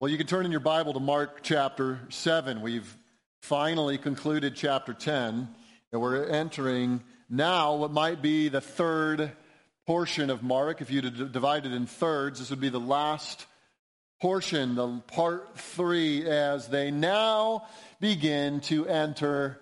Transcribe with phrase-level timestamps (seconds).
[0.00, 2.62] Well, you can turn in your Bible to Mark chapter 7.
[2.62, 2.96] We've
[3.42, 5.46] finally concluded chapter 10,
[5.92, 9.32] and we're entering now what might be the third
[9.86, 10.80] portion of Mark.
[10.80, 13.44] If you divide it in thirds, this would be the last
[14.22, 17.66] portion, the part three, as they now
[18.00, 19.60] begin to enter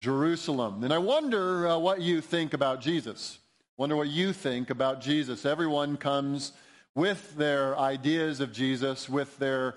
[0.00, 0.82] Jerusalem.
[0.82, 3.38] And I wonder uh, what you think about Jesus.
[3.76, 5.46] Wonder what you think about Jesus.
[5.46, 6.50] Everyone comes
[6.96, 9.74] with their ideas of Jesus, with their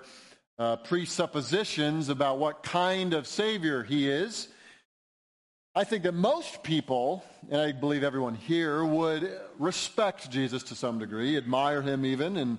[0.58, 4.48] uh, presuppositions about what kind of Savior he is.
[5.74, 10.98] I think that most people, and I believe everyone here, would respect Jesus to some
[10.98, 12.58] degree, admire him even, and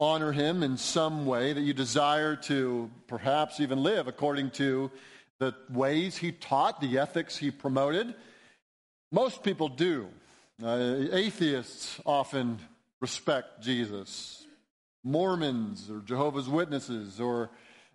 [0.00, 4.90] honor him in some way, that you desire to perhaps even live according to
[5.38, 8.14] the ways he taught, the ethics he promoted.
[9.12, 10.08] Most people do.
[10.62, 12.58] Uh, atheists often
[13.00, 14.46] respect Jesus.
[15.02, 17.50] Mormons or Jehovah's Witnesses or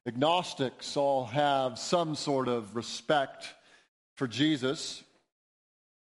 [0.07, 3.53] agnostics all have some sort of respect
[4.15, 5.03] for Jesus.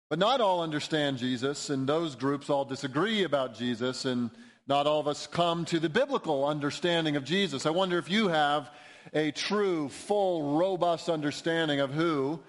[0.08, 4.30] But not all understand Jesus, and those groups all disagree about Jesus, and
[4.68, 7.66] not all of us come to the biblical understanding of Jesus.
[7.66, 8.70] I wonder if you have
[9.12, 12.40] a true, full, robust understanding of who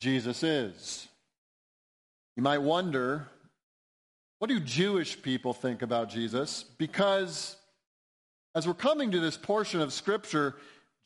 [0.00, 1.08] Jesus is.
[2.36, 3.28] You might wonder
[4.44, 6.66] what do Jewish people think about Jesus?
[6.76, 7.56] Because
[8.54, 10.56] as we're coming to this portion of Scripture,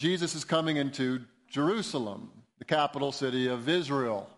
[0.00, 4.28] Jesus is coming into Jerusalem, the capital city of Israel.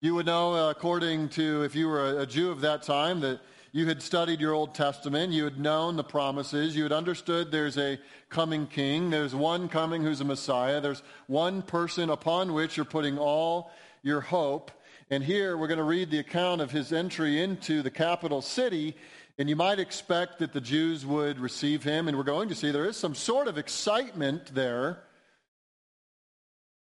[0.00, 3.38] You would know, uh, according to, if you were a Jew of that time, that
[3.70, 7.78] you had studied your Old Testament, you had known the promises, you had understood there's
[7.78, 7.96] a
[8.28, 13.18] coming king, there's one coming who's a Messiah, there's one person upon which you're putting
[13.18, 13.70] all
[14.02, 14.72] your hope.
[15.08, 18.96] And here we're going to read the account of his entry into the capital city.
[19.38, 22.08] And you might expect that the Jews would receive him.
[22.08, 24.98] And we're going to see there is some sort of excitement there.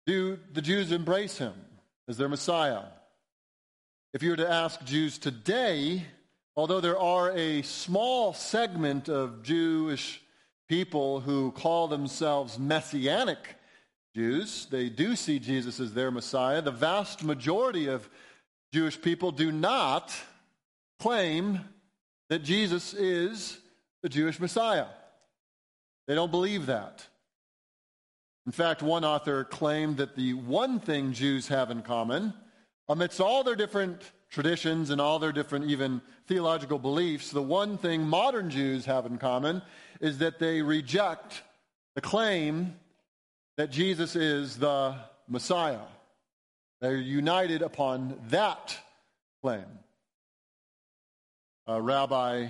[0.06, 1.54] Do the Jews embrace him
[2.08, 2.84] as their Messiah?
[4.14, 6.06] If you were to ask Jews today,
[6.56, 10.22] although there are a small segment of Jewish
[10.70, 13.58] people who call themselves messianic
[14.16, 14.68] Jews.
[14.72, 16.62] They do see Jesus as their Messiah.
[16.62, 18.10] The vast majority of
[18.72, 20.16] Jewish people do not
[21.02, 21.60] claim
[22.30, 23.60] that Jesus is
[24.02, 24.86] the Jewish Messiah.
[26.08, 27.06] They don't believe that.
[28.46, 32.34] In fact, one author claimed that the one thing Jews have in common,
[32.88, 38.08] amidst all their different traditions and all their different even theological beliefs, the one thing
[38.08, 39.62] modern Jews have in common
[40.00, 41.42] is that they reject
[41.96, 42.76] the claim
[43.58, 44.96] that Jesus is the
[45.28, 45.80] Messiah.
[46.82, 48.78] They're united upon that
[49.42, 49.66] claim.
[51.68, 52.50] A rabbi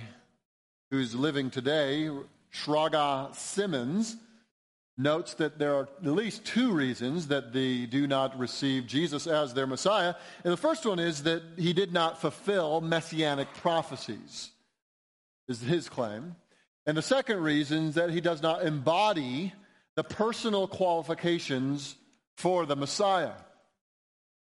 [0.90, 2.10] who's living today,
[2.52, 4.16] Shraga Simmons,
[4.98, 9.54] notes that there are at least two reasons that they do not receive Jesus as
[9.54, 10.14] their Messiah.
[10.42, 14.50] And the first one is that he did not fulfill messianic prophecies,
[15.48, 16.34] is his claim.
[16.86, 19.52] And the second reason is that he does not embody
[19.96, 21.96] the personal qualifications
[22.36, 23.32] for the Messiah.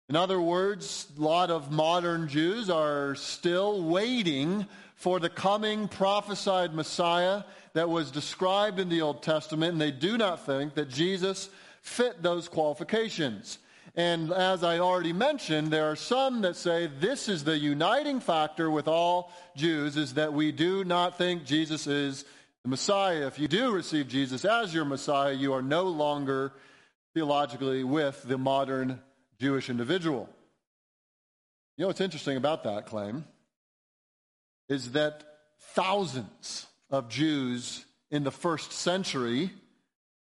[0.09, 4.65] In other words, a lot of modern Jews are still waiting
[4.95, 7.43] for the coming prophesied Messiah
[7.73, 11.49] that was described in the Old Testament, and they do not think that Jesus
[11.81, 13.59] fit those qualifications.
[13.95, 18.71] And as I already mentioned, there are some that say this is the uniting factor
[18.71, 22.25] with all Jews is that we do not think Jesus is
[22.63, 26.53] the Messiah, if you do receive Jesus as your Messiah, you are no longer
[27.13, 29.01] theologically with the modern
[29.39, 30.29] Jewish individual.
[31.77, 33.25] You know what's interesting about that claim
[34.69, 35.23] is that
[35.73, 39.51] thousands of Jews in the first century,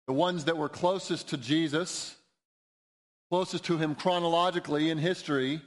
[0.08, 2.16] the ones that were closest to Jesus,
[3.30, 5.62] closest to him chronologically in history,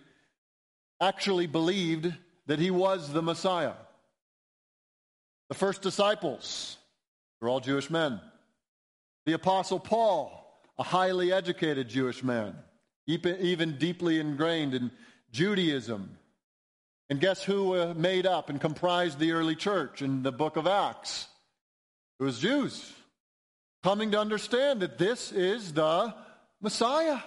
[1.01, 2.13] actually believed
[2.47, 3.75] that he was the Messiah.
[5.49, 6.77] The first disciples
[7.41, 8.21] were all Jewish men.
[9.27, 10.33] The Apostle Paul,
[10.79, 12.55] a highly educated Jewish man,
[13.07, 14.91] even deeply ingrained in
[15.33, 16.19] Judaism.
[17.11, 20.67] And guess who uh, made up and comprised the early church in the book of
[20.67, 21.27] Acts?
[22.21, 22.93] It was Jews
[23.83, 26.15] coming to understand that this is the
[26.61, 27.21] Messiah.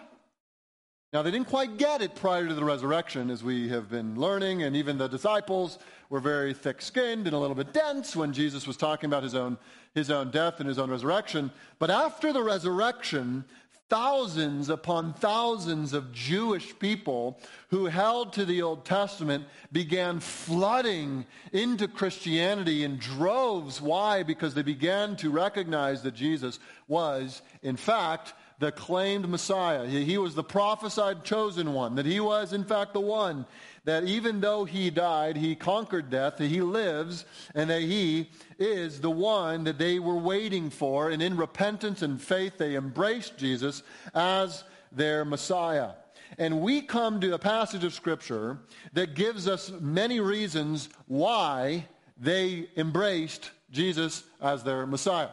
[1.14, 4.64] Now, they didn't quite get it prior to the resurrection, as we have been learning,
[4.64, 5.78] and even the disciples
[6.12, 9.34] were very thick skinned and a little bit dense when Jesus was talking about his
[9.34, 9.58] own,
[9.96, 11.50] his own death and his own resurrection.
[11.80, 13.46] But after the resurrection,
[13.90, 21.88] thousands upon thousands of Jewish people who held to the Old Testament began flooding into
[21.88, 23.80] Christianity in droves.
[23.80, 24.24] Why?
[24.24, 26.60] Because they began to recognize that Jesus
[26.90, 29.88] was, in fact, the claimed Messiah.
[29.88, 33.46] He was the prophesied chosen one, that he was, in fact, the one
[33.84, 37.26] that even though he died, he conquered death, that he lives,
[37.56, 38.30] and that he
[38.60, 41.10] is the one that they were waiting for.
[41.10, 43.82] And in repentance and faith, they embraced Jesus
[44.14, 45.92] as their Messiah.
[46.38, 48.60] And we come to a passage of Scripture
[48.94, 51.88] that gives us many reasons why
[52.18, 55.30] they embraced Jesus as their Messiah.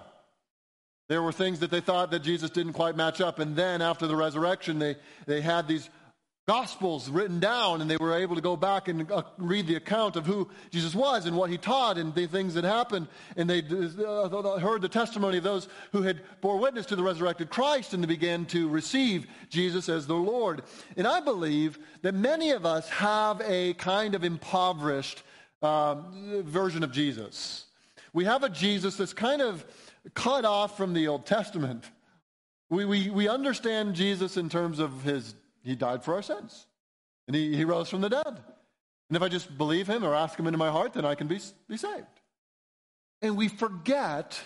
[1.09, 3.39] There were things that they thought that Jesus didn't quite match up.
[3.39, 4.97] And then after the resurrection, they,
[5.27, 5.89] they had these
[6.49, 10.17] Gospels written down, and they were able to go back and uh, read the account
[10.17, 13.07] of who Jesus was and what he taught and the things that happened.
[13.37, 17.51] And they uh, heard the testimony of those who had bore witness to the resurrected
[17.51, 20.63] Christ, and they began to receive Jesus as the Lord.
[20.97, 25.23] And I believe that many of us have a kind of impoverished
[25.61, 27.67] um, version of Jesus.
[28.15, 29.67] We have a Jesus that's kind of
[30.15, 31.85] cut off from the Old Testament.
[32.71, 35.35] We, we, we understand Jesus in terms of his
[35.69, 36.67] he died for our sins.
[37.27, 38.27] And he, he rose from the dead.
[38.27, 41.29] And if I just believe him or ask him into my heart, then I can
[41.29, 42.07] be, be saved.
[43.21, 44.41] And we forget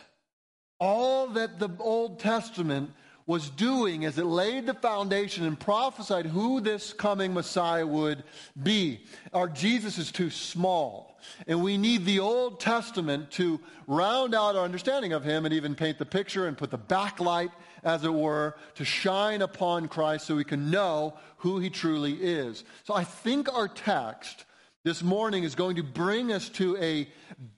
[0.81, 2.91] all that the Old Testament
[3.25, 8.25] was doing as it laid the foundation and prophesied who this coming Messiah would
[8.61, 9.05] be.
[9.33, 11.21] Our Jesus is too small.
[11.47, 15.77] And we need the Old Testament to round out our understanding of him and even
[15.77, 20.37] paint the picture and put the backlight as it were, to shine upon Christ so
[20.37, 22.65] we can know who he truly is.
[22.85, 24.45] So I think our text
[24.85, 27.09] this morning is going to bring us to a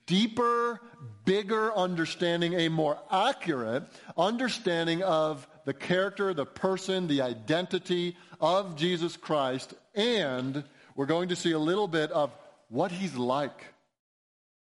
[0.05, 0.79] deeper,
[1.25, 3.83] bigger understanding, a more accurate
[4.17, 10.63] understanding of the character, the person, the identity of Jesus Christ, and
[10.95, 12.31] we're going to see a little bit of
[12.69, 13.65] what he's like.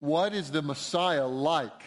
[0.00, 1.82] What is the Messiah like?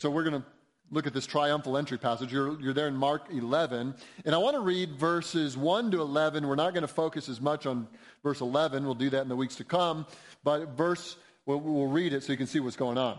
[0.00, 0.48] So we're going to
[0.90, 2.32] look at this triumphal entry passage.
[2.32, 3.94] You're, you're there in Mark 11.
[4.24, 6.46] And I want to read verses 1 to 11.
[6.46, 7.86] We're not going to focus as much on
[8.22, 8.84] verse 11.
[8.84, 10.06] We'll do that in the weeks to come.
[10.44, 13.18] But verse, we'll, we'll read it so you can see what's going on.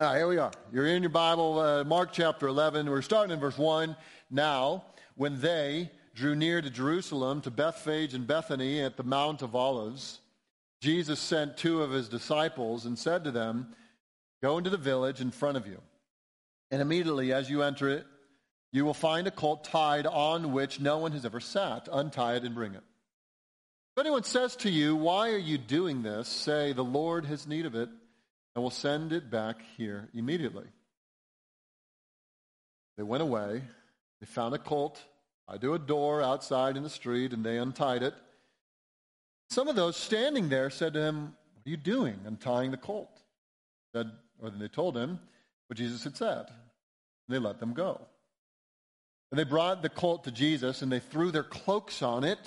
[0.00, 0.52] All right, here we are.
[0.72, 2.88] You're in your Bible, uh, Mark chapter 11.
[2.88, 3.96] We're starting in verse 1.
[4.30, 4.84] Now,
[5.16, 10.20] when they drew near to Jerusalem, to Bethphage and Bethany at the Mount of Olives,
[10.80, 13.74] Jesus sent two of his disciples and said to them,
[14.40, 15.80] Go into the village in front of you
[16.70, 18.06] and immediately as you enter it,
[18.72, 21.88] you will find a colt tied on which no one has ever sat.
[21.90, 22.82] Untie it and bring it.
[23.96, 26.28] If anyone says to you, Why are you doing this?
[26.28, 27.88] say, The Lord has need of it,
[28.54, 30.66] and will send it back here immediately.
[32.96, 33.62] They went away.
[34.20, 35.02] They found a colt
[35.48, 38.14] tied a door outside in the street, and they untied it.
[39.50, 43.10] Some of those standing there said to him, What are you doing, untying the colt?
[43.94, 44.10] Said,
[44.40, 45.20] or they told him,
[45.68, 46.46] what Jesus had said.
[47.28, 48.00] They let them go.
[49.30, 52.38] And they brought the colt to Jesus and they threw their cloaks on it,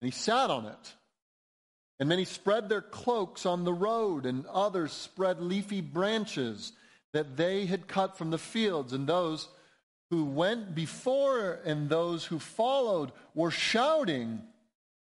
[0.00, 0.94] and he sat on it.
[1.98, 6.72] And many spread their cloaks on the road, and others spread leafy branches
[7.12, 8.92] that they had cut from the fields.
[8.92, 9.48] And those
[10.10, 14.42] who went before and those who followed were shouting,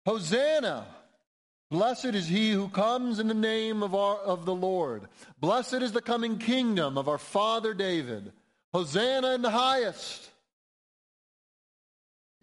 [0.05, 0.87] Hosanna!
[1.73, 5.09] Blessed is he who comes in the name of, our, of the Lord.
[5.41, 8.31] Blessed is the coming kingdom of our father David.
[8.75, 10.29] Hosanna in the highest.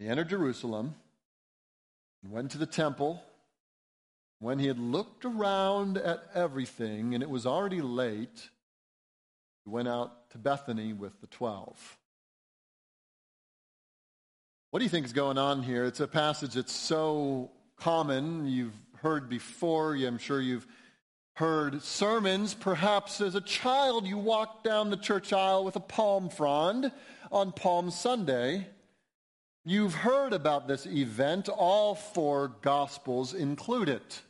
[0.00, 0.96] He entered Jerusalem
[2.24, 3.22] and went to the temple.
[4.40, 8.48] When he had looked around at everything and it was already late,
[9.64, 11.98] he went out to Bethany with the twelve.
[14.72, 15.84] What do you think is going on here?
[15.84, 18.48] It's a passage that's so common.
[18.48, 19.94] You've heard before.
[19.94, 20.66] I'm sure you've
[21.34, 22.54] heard sermons.
[22.54, 26.92] Perhaps as a child, you walked down the church aisle with a palm frond
[27.32, 28.66] on Palm Sunday.
[29.64, 31.48] You've heard about this event.
[31.48, 34.20] All four Gospels include it.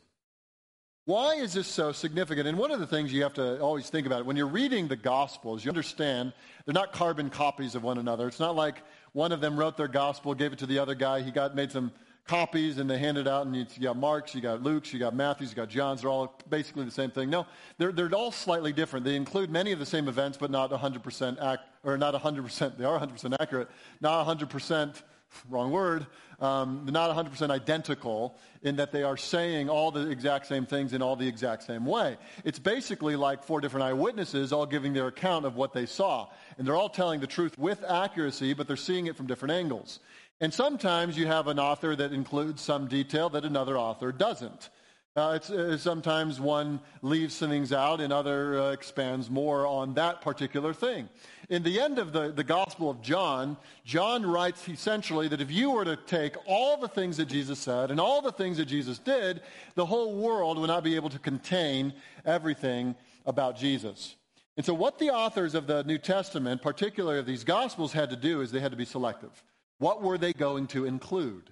[1.05, 2.47] Why is this so significant?
[2.47, 4.95] And one of the things you have to always think about when you're reading the
[4.95, 6.31] Gospels, you understand
[6.65, 8.27] they're not carbon copies of one another.
[8.27, 11.21] It's not like one of them wrote their Gospel, gave it to the other guy,
[11.21, 11.91] he got made some
[12.25, 15.15] copies and they hand it out and you, got Mark's, you got Luke's, you got
[15.15, 16.01] Matthew's, you got John's.
[16.01, 17.29] They're all basically the same thing.
[17.29, 17.45] No,
[17.77, 19.05] they're, they're all slightly different.
[19.05, 22.85] They include many of the same events, but not 100% act, or not 100%, they
[22.85, 25.01] are 100% accurate, not 100%
[25.49, 26.05] wrong word,
[26.39, 31.01] um, not 100% identical in that they are saying all the exact same things in
[31.01, 32.17] all the exact same way.
[32.43, 36.29] It's basically like four different eyewitnesses all giving their account of what they saw.
[36.57, 39.99] And they're all telling the truth with accuracy, but they're seeing it from different angles.
[40.41, 44.69] And sometimes you have an author that includes some detail that another author doesn't.
[45.15, 50.21] Uh, uh, sometimes one leaves some things out and other uh, expands more on that
[50.21, 51.07] particular thing.
[51.49, 53.55] In the end of the, the Gospel of John,
[53.85, 57.91] John writes essentially that if you were to take all the things that Jesus said
[57.91, 59.41] and all the things that Jesus did,
[59.75, 61.93] the whole world would not be able to contain
[62.25, 62.95] everything
[63.27, 64.15] about Jesus.
[64.57, 68.15] And so what the authors of the New Testament, particularly of these Gospels, had to
[68.15, 69.43] do is they had to be selective.
[69.81, 71.49] What were they going to include?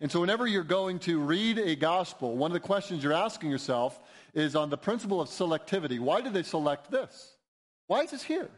[0.00, 3.50] And so, whenever you're going to read a gospel, one of the questions you're asking
[3.50, 3.98] yourself
[4.32, 5.98] is on the principle of selectivity.
[5.98, 7.34] Why did they select this?
[7.88, 8.48] Why is this here?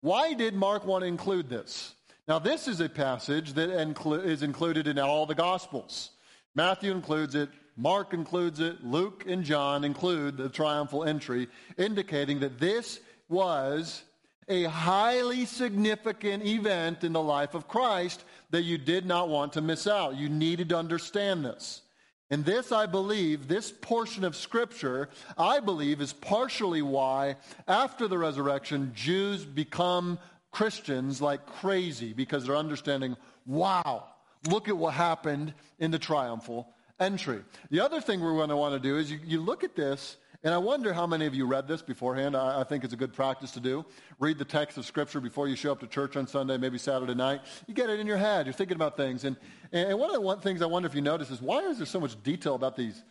[0.00, 1.94] Why did Mark want to include this?
[2.26, 6.10] Now, this is a passage that inclu- is included in all the gospels.
[6.56, 11.46] Matthew includes it, Mark includes it, Luke and John include the triumphal entry,
[11.78, 14.02] indicating that this was
[14.48, 19.60] a highly significant event in the life of Christ that you did not want to
[19.60, 20.16] miss out.
[20.16, 21.82] You needed to understand this.
[22.30, 27.36] And this, I believe, this portion of Scripture, I believe, is partially why,
[27.68, 30.18] after the resurrection, Jews become
[30.50, 34.06] Christians like crazy because they're understanding, wow,
[34.48, 36.68] look at what happened in the triumphal
[36.98, 37.40] entry.
[37.70, 40.16] The other thing we're going to want to do is you, you look at this
[40.44, 42.36] and I wonder how many of you read this beforehand.
[42.36, 43.84] I, I, think it's a good practice to do.
[44.18, 47.14] Read the text of Scripture before you show up to church on Sunday, maybe Saturday
[47.14, 47.42] night.
[47.68, 48.46] You get it in your head.
[48.46, 49.24] You're thinking about things.
[49.24, 49.36] And,
[49.70, 51.86] and one of the one things I wonder if you notice is why is there
[51.86, 53.02] so much detail about these,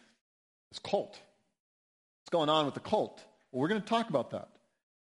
[0.72, 1.20] this cult?
[2.22, 3.24] What's going on with the cult?
[3.52, 4.50] Well, we're going to talk about that.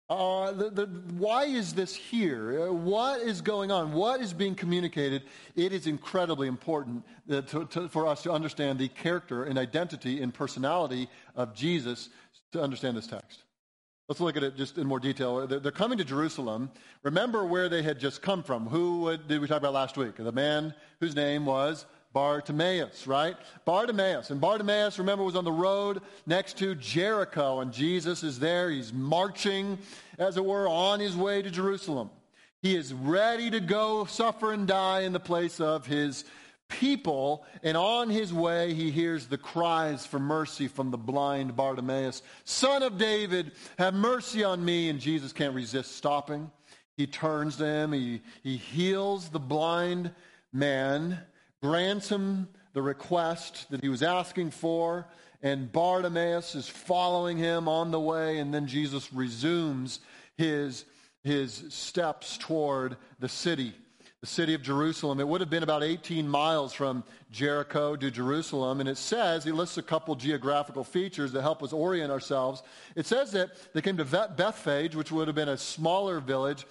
[0.09, 0.85] Uh, the, the,
[1.17, 2.69] why is this here?
[2.69, 3.91] Uh, what is going on?
[3.91, 5.23] What is being communicated?
[5.55, 10.21] It is incredibly important uh, to, to, for us to understand the character and identity
[10.21, 12.09] and personality of Jesus
[12.53, 13.43] to understand this text.
[14.07, 15.45] Let's look at it just in more detail.
[15.45, 16.71] They're, they're coming to Jerusalem.
[17.03, 18.65] Remember where they had just come from.
[18.67, 20.15] Who did we talk about last week?
[20.15, 23.35] The man whose name was Bartimaeus, right?
[23.65, 24.29] Bartimaeus.
[24.31, 28.69] And Bartimaeus, remember, was on the road next to Jericho, and Jesus is there.
[28.69, 29.77] He's marching,
[30.17, 32.09] as it were, on his way to Jerusalem.
[32.61, 36.25] He is ready to go suffer and die in the place of his
[36.69, 37.45] people.
[37.63, 42.83] And on his way, he hears the cries for mercy from the blind Bartimaeus Son
[42.83, 44.89] of David, have mercy on me.
[44.89, 46.51] And Jesus can't resist stopping.
[46.95, 50.11] He turns to him, he, he heals the blind
[50.51, 51.19] man
[51.61, 55.07] grants him the request that he was asking for,
[55.41, 59.99] and Bartimaeus is following him on the way, and then Jesus resumes
[60.35, 60.85] his,
[61.23, 63.73] his steps toward the city,
[64.21, 65.19] the city of Jerusalem.
[65.19, 69.51] It would have been about 18 miles from Jericho to Jerusalem, and it says, he
[69.51, 72.63] lists a couple geographical features that help us orient ourselves.
[72.95, 76.65] It says that they came to Bethphage, which would have been a smaller village,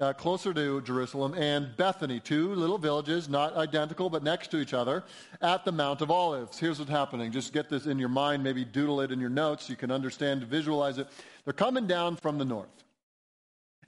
[0.00, 4.74] uh, closer to Jerusalem, and Bethany, two little villages, not identical, but next to each
[4.74, 5.04] other,
[5.40, 6.58] at the Mount of Olives.
[6.58, 7.30] Here's what's happening.
[7.30, 10.42] Just get this in your mind, maybe doodle it in your notes you can understand,
[10.44, 11.08] visualize it.
[11.44, 12.68] They're coming down from the north.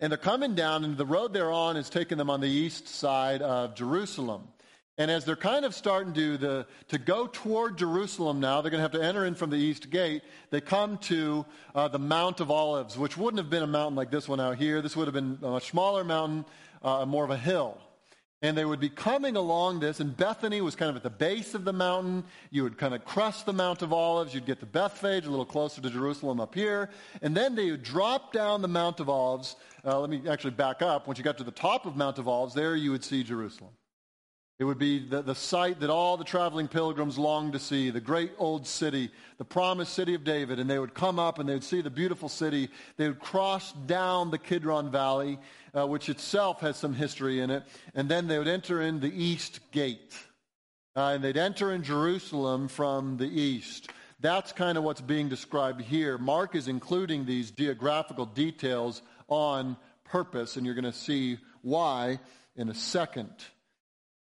[0.00, 2.88] And they're coming down, and the road they're on is taking them on the east
[2.88, 4.48] side of Jerusalem.
[4.96, 8.78] And as they're kind of starting to, the, to go toward Jerusalem now, they're going
[8.78, 10.22] to have to enter in from the east gate.
[10.50, 14.12] They come to uh, the Mount of Olives, which wouldn't have been a mountain like
[14.12, 14.80] this one out here.
[14.80, 16.44] This would have been a much smaller mountain,
[16.82, 17.76] uh, more of a hill.
[18.40, 21.54] And they would be coming along this, and Bethany was kind of at the base
[21.54, 22.22] of the mountain.
[22.50, 24.32] You would kind of crest the Mount of Olives.
[24.32, 26.90] You'd get to Bethphage, a little closer to Jerusalem up here.
[27.20, 29.56] And then they would drop down the Mount of Olives.
[29.84, 31.06] Uh, let me actually back up.
[31.08, 33.70] Once you got to the top of Mount of Olives, there you would see Jerusalem.
[34.58, 38.00] It would be the, the site that all the traveling pilgrims longed to see, the
[38.00, 40.60] great old city, the promised city of David.
[40.60, 42.68] And they would come up and they would see the beautiful city.
[42.96, 45.38] They would cross down the Kidron Valley,
[45.76, 47.64] uh, which itself has some history in it.
[47.96, 50.14] And then they would enter in the east gate.
[50.94, 53.90] Uh, and they'd enter in Jerusalem from the east.
[54.20, 56.16] That's kind of what's being described here.
[56.16, 62.20] Mark is including these geographical details on purpose, and you're going to see why
[62.54, 63.32] in a second.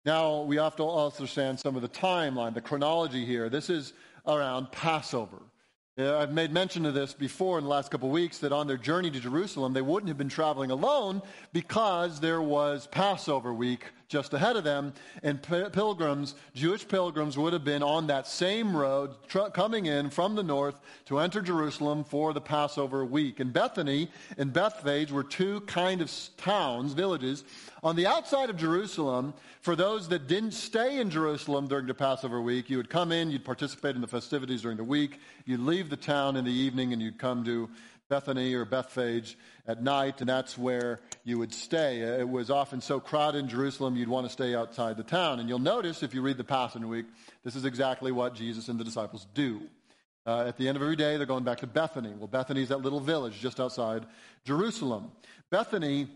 [0.05, 3.49] Now, we have to also understand some of the timeline, the chronology here.
[3.49, 3.93] This is
[4.27, 5.41] around Passover.
[5.97, 8.67] Uh, I've made mention of this before in the last couple of weeks that on
[8.67, 13.85] their journey to Jerusalem, they wouldn't have been traveling alone because there was Passover week
[14.07, 14.93] just ahead of them.
[15.23, 20.35] And pilgrims, Jewish pilgrims, would have been on that same road tr- coming in from
[20.35, 23.39] the north to enter Jerusalem for the Passover week.
[23.39, 27.43] And Bethany and Bethphage were two kind of towns, villages,
[27.83, 29.33] on the outside of Jerusalem.
[29.61, 33.31] For those that didn't stay in Jerusalem during the Passover week, you would come in,
[33.31, 36.93] you'd participate in the festivities during the week, you'd leave the town in the evening,
[36.93, 37.69] and you'd come to
[38.07, 41.99] Bethany or Bethphage at night, and that's where you would stay.
[41.99, 45.39] It was often so crowded in Jerusalem, you'd want to stay outside the town.
[45.39, 47.05] And you'll notice if you read the Passover week,
[47.43, 49.61] this is exactly what Jesus and the disciples do.
[50.25, 52.13] Uh, at the end of every day, they're going back to Bethany.
[52.17, 54.05] Well, Bethany is that little village just outside
[54.43, 55.11] Jerusalem.
[55.51, 56.07] Bethany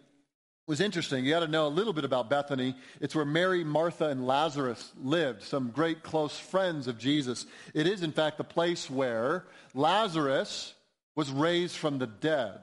[0.68, 1.26] was interesting.
[1.26, 2.76] You got to know a little bit about Bethany.
[3.00, 7.46] It's where Mary, Martha, and Lazarus lived, some great close friends of Jesus.
[7.74, 10.74] It is, in fact, the place where Lazarus,
[11.20, 12.62] was raised from the dead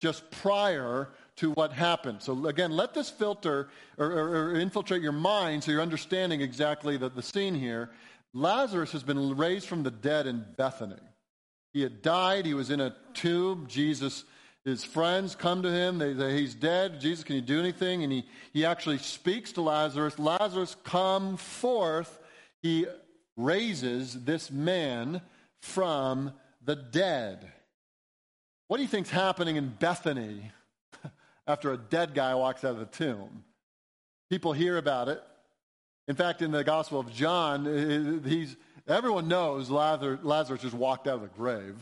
[0.00, 2.22] just prior to what happened.
[2.22, 6.96] So again, let this filter or, or, or infiltrate your mind so you're understanding exactly
[6.96, 7.90] the, the scene here.
[8.34, 10.96] Lazarus has been raised from the dead in Bethany.
[11.72, 12.46] He had died.
[12.46, 13.66] He was in a tomb.
[13.68, 14.24] Jesus,
[14.64, 15.98] his friends come to him.
[15.98, 17.00] They say, he's dead.
[17.00, 18.02] Jesus, can you do anything?
[18.02, 20.18] And he, he actually speaks to Lazarus.
[20.18, 22.18] Lazarus, come forth.
[22.62, 22.86] He
[23.36, 25.20] raises this man
[25.60, 26.32] from
[26.64, 27.52] the dead.
[28.68, 30.52] What do you think's happening in Bethany
[31.46, 33.44] after a dead guy walks out of the tomb?
[34.28, 35.22] People hear about it.
[36.06, 38.56] In fact, in the Gospel of John, he's,
[38.86, 41.76] everyone knows Lazarus, just walked out of the grave.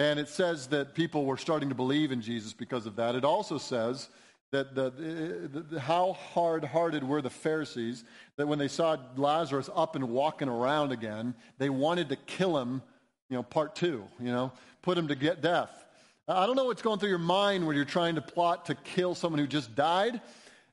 [0.00, 3.14] And it says that people were starting to believe in Jesus because of that.
[3.14, 4.08] It also says
[4.50, 8.02] that the, the, the, how hard-hearted were the Pharisees
[8.36, 12.82] that when they saw Lazarus up and walking around again, they wanted to kill him,
[13.28, 14.50] you know, part two, you know,
[14.82, 15.70] put him to get death.
[16.32, 19.16] I don't know what's going through your mind when you're trying to plot to kill
[19.16, 20.20] someone who just died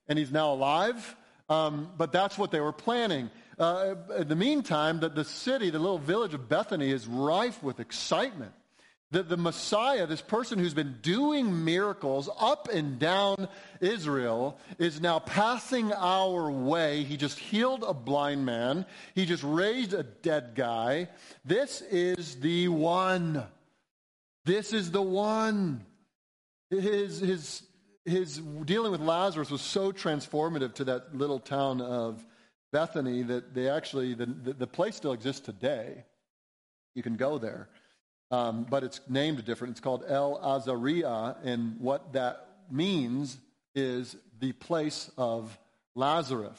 [0.07, 1.15] and he's now alive,
[1.49, 3.31] um, but that's what they were planning.
[3.57, 7.79] Uh, in the meantime, the, the city, the little village of Bethany, is rife with
[7.79, 8.51] excitement.
[9.09, 13.47] The, the Messiah, this person who's been doing miracles up and down
[13.81, 17.03] Israel, is now passing our way.
[17.03, 18.85] He just healed a blind man,
[19.15, 21.09] he just raised a dead guy.
[21.43, 23.43] This is the one.
[24.47, 25.85] This is the one.
[26.69, 27.63] His, his,
[28.05, 32.25] his dealing with Lazarus was so transformative to that little town of
[32.71, 36.05] Bethany that they actually, the, the, place still exists today.
[36.95, 37.67] You can go there.
[38.31, 39.71] Um, but it's named different.
[39.71, 43.37] It's called El Azariah, and what that means
[43.75, 45.59] is the place of
[45.93, 46.57] Lazarus.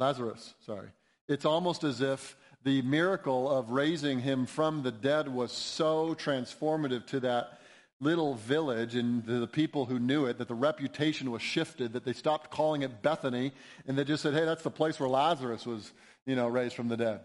[0.00, 0.88] Lazarus, sorry.
[1.28, 7.06] It's almost as if the miracle of raising him from the dead was so transformative
[7.06, 7.60] to that
[8.00, 12.04] little village and to the people who knew it that the reputation was shifted, that
[12.04, 13.52] they stopped calling it Bethany
[13.86, 15.92] and they just said, hey, that's the place where Lazarus was,
[16.26, 17.20] you know, raised from the dead.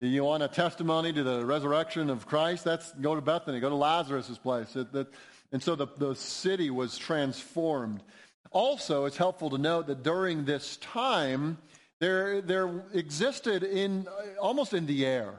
[0.00, 2.64] You want a testimony to the resurrection of Christ?
[2.64, 4.76] That's go to Bethany, go to Lazarus' place.
[4.76, 5.08] It, that,
[5.50, 8.02] and so the, the city was transformed.
[8.50, 11.58] Also, it's helpful to note that during this time,
[12.04, 14.06] there, there existed in
[14.38, 15.32] almost in the air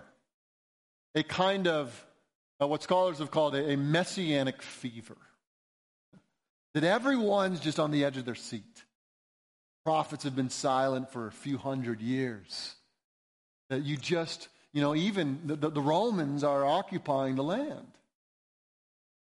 [1.13, 2.05] a kind of
[2.59, 5.17] uh, what scholars have called a, a messianic fever.
[6.73, 8.83] That everyone's just on the edge of their seat.
[9.85, 12.73] Prophets have been silent for a few hundred years.
[13.69, 17.94] That you just, you know, even the, the Romans are occupying the land.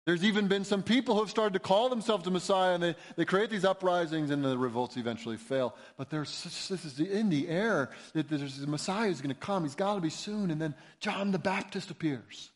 [0.05, 2.95] There's even been some people who have started to call themselves the Messiah, and they,
[3.15, 5.75] they create these uprisings, and the revolts eventually fail.
[5.97, 9.63] But there's this is in the air that there's the Messiah is going to come.
[9.63, 10.51] He's got to be soon.
[10.51, 12.49] And then John the Baptist appears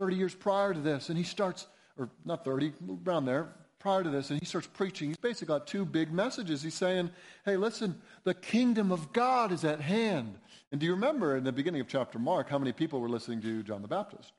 [0.00, 2.72] 30 years prior to this, and he starts, or not 30,
[3.06, 5.08] around there, prior to this, and he starts preaching.
[5.08, 6.62] He's basically got two big messages.
[6.62, 7.10] He's saying,
[7.44, 10.36] hey, listen, the kingdom of God is at hand.
[10.72, 13.42] And do you remember in the beginning of chapter Mark how many people were listening
[13.42, 14.32] to John the Baptist?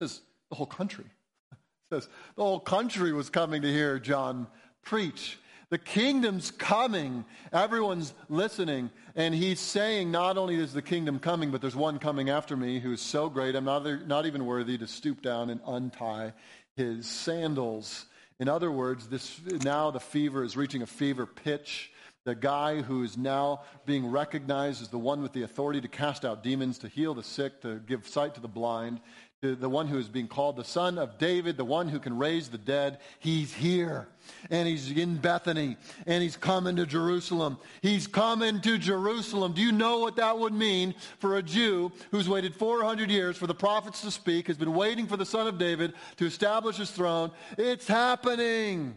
[0.00, 0.18] It
[0.54, 1.06] the whole country.
[1.90, 4.46] Says the whole country was coming to hear John
[4.84, 5.36] preach.
[5.70, 7.24] The kingdom's coming.
[7.52, 8.90] Everyone's listening.
[9.16, 12.78] And he's saying, not only is the kingdom coming, but there's one coming after me
[12.78, 16.32] who is so great, I'm not, not even worthy to stoop down and untie
[16.76, 18.06] his sandals.
[18.38, 21.90] In other words, this, now the fever is reaching a fever pitch.
[22.24, 26.24] The guy who is now being recognized as the one with the authority to cast
[26.24, 29.00] out demons, to heal the sick, to give sight to the blind,
[29.42, 32.48] the, one who is being called the son of David, the one who can raise
[32.48, 34.08] the dead, he's here.
[34.50, 35.76] And he's in Bethany.
[36.06, 37.58] And he's coming to Jerusalem.
[37.82, 39.52] He's coming to Jerusalem.
[39.52, 43.46] Do you know what that would mean for a Jew who's waited 400 years for
[43.46, 46.90] the prophets to speak, has been waiting for the son of David to establish his
[46.90, 47.30] throne?
[47.58, 48.96] It's happening.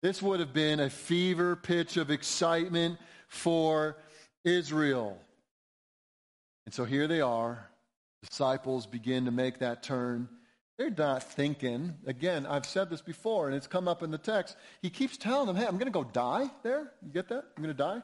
[0.00, 3.96] This would have been a fever pitch of excitement for
[4.44, 5.18] Israel.
[6.66, 7.68] And so here they are.
[8.22, 10.28] Disciples begin to make that turn.
[10.76, 11.94] They're not thinking.
[12.06, 14.56] Again, I've said this before, and it's come up in the text.
[14.80, 16.92] He keeps telling them, hey, I'm going to go die there.
[17.02, 17.44] You get that?
[17.56, 18.02] I'm going to die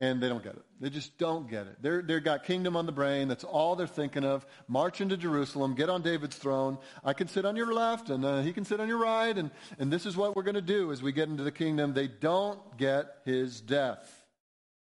[0.00, 0.62] and they don't get it.
[0.80, 1.76] They just don't get it.
[1.80, 3.28] They're, they've got kingdom on the brain.
[3.28, 4.44] That's all they're thinking of.
[4.68, 6.78] March into Jerusalem, get on David's throne.
[7.02, 9.50] I can sit on your left, and uh, he can sit on your right, and,
[9.78, 11.94] and this is what we're going to do as we get into the kingdom.
[11.94, 14.15] They don't get his death.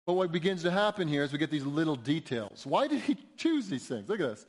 [0.08, 2.64] But what begins to happen here is we get these little details.
[2.64, 4.08] Why did he choose these things?
[4.08, 4.46] Look at this.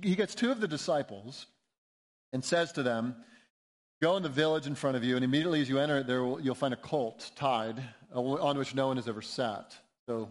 [0.00, 1.44] He gets two of the disciples
[2.32, 3.16] and says to them,
[4.00, 6.22] Go in the village in front of you, and immediately as you enter it, there
[6.40, 7.82] you'll find a colt tied
[8.14, 9.76] uh, on which no one has ever sat.
[10.06, 10.30] So,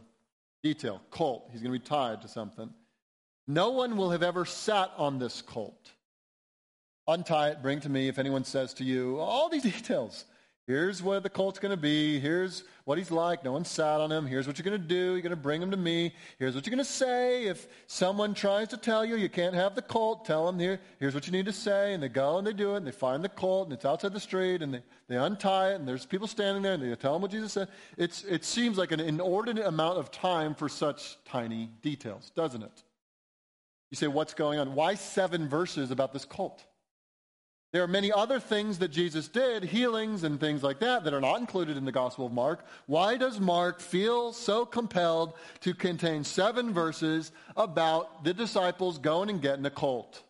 [0.64, 1.48] detail colt.
[1.52, 2.74] He's going to be tied to something.
[3.48, 5.92] No one will have ever sat on this colt.
[7.08, 8.08] Untie it, bring it to me.
[8.08, 10.26] If anyone says to you, all these details.
[10.68, 12.20] Here's what the colt's going to be.
[12.20, 13.44] Here's what he's like.
[13.44, 14.26] No one sat on him.
[14.26, 15.12] Here's what you're going to do.
[15.12, 16.12] You're going to bring him to me.
[16.40, 17.46] Here's what you're going to say.
[17.46, 21.14] If someone tries to tell you you can't have the colt, tell them here, here's
[21.14, 21.94] what you need to say.
[21.94, 24.14] And they go and they do it and they find the colt and it's outside
[24.14, 27.14] the street and they, they untie it and there's people standing there and they tell
[27.14, 27.68] them what Jesus said.
[27.96, 32.84] It's, it seems like an inordinate amount of time for such tiny details, doesn't it?
[33.92, 34.74] You say, what's going on?
[34.74, 36.66] Why seven verses about this colt?
[37.76, 41.20] There are many other things that Jesus did, healings and things like that, that are
[41.20, 42.66] not included in the Gospel of Mark.
[42.86, 49.42] Why does Mark feel so compelled to contain seven verses about the disciples going and
[49.42, 50.24] getting a colt?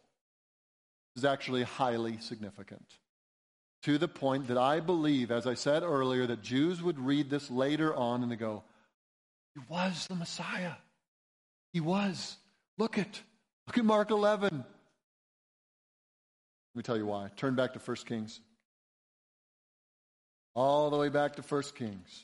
[1.14, 2.84] This is actually highly significant.
[3.84, 7.52] To the point that I believe, as I said earlier, that Jews would read this
[7.52, 8.64] later on and they go,
[9.54, 10.74] He was the Messiah.
[11.74, 12.38] He was.
[12.80, 13.22] Look at,
[13.68, 14.66] look at Mark 11.
[16.76, 17.30] Let me tell you why.
[17.38, 18.42] Turn back to 1 Kings.
[20.56, 22.24] All the way back to 1 Kings.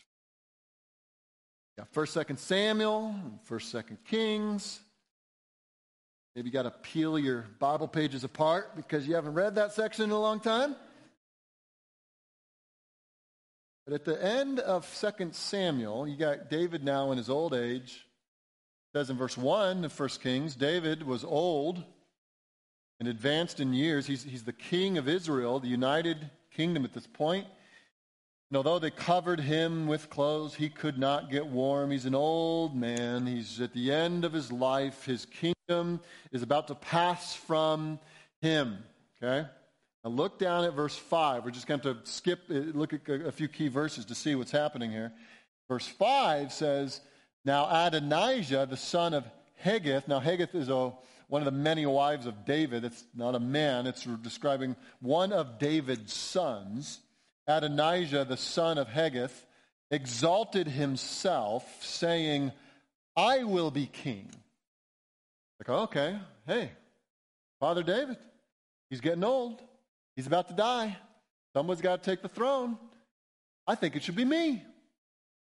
[1.77, 3.15] Yeah, 1st, 2nd Samuel,
[3.49, 4.81] 1st, 2nd Kings.
[6.35, 10.03] Maybe you got to peel your Bible pages apart because you haven't read that section
[10.03, 10.75] in a long time.
[13.85, 18.05] But at the end of 2nd Samuel, you got David now in his old age.
[18.93, 21.85] It says in verse 1 of 1 Kings, David was old
[23.01, 24.05] and advanced in years.
[24.05, 27.47] He's, he's the king of Israel, the united kingdom at this point.
[28.51, 31.89] And although they covered him with clothes, he could not get warm.
[31.89, 33.25] He's an old man.
[33.25, 35.03] He's at the end of his life.
[35.03, 35.99] His kingdom
[36.31, 37.97] is about to pass from
[38.39, 38.77] him.
[39.17, 39.47] Okay?
[40.03, 41.43] Now look down at verse 5.
[41.43, 44.51] We're just going to skip, uh, look at a few key verses to see what's
[44.51, 45.11] happening here.
[45.67, 47.01] Verse 5 says,
[47.45, 50.93] Now Adonijah, the son of Haggith, now Haggith is a
[51.31, 52.83] one of the many wives of David.
[52.83, 56.99] It's not a man, it's describing one of David's sons.
[57.47, 59.45] Adonijah, the son of Haggith,
[59.89, 62.51] exalted himself, saying,
[63.15, 64.29] I will be king.
[65.57, 66.71] Like, oh, okay, hey,
[67.61, 68.17] Father David,
[68.89, 69.61] he's getting old.
[70.17, 70.97] He's about to die.
[71.55, 72.77] Someone's got to take the throne.
[73.65, 74.65] I think it should be me.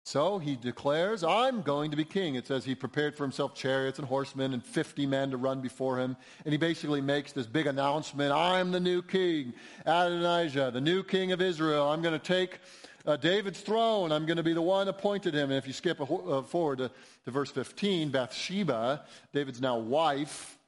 [0.07, 2.35] So he declares, I'm going to be king.
[2.35, 5.99] It says he prepared for himself chariots and horsemen and 50 men to run before
[5.99, 6.15] him.
[6.45, 11.31] And he basically makes this big announcement I'm the new king, Adonijah, the new king
[11.31, 11.89] of Israel.
[11.89, 12.59] I'm going to take
[13.07, 14.11] uh, David's throne.
[14.11, 15.49] I'm going to be the one appointed him.
[15.49, 16.91] And if you skip a, uh, forward to,
[17.23, 20.59] to verse 15, Bathsheba, David's now wife,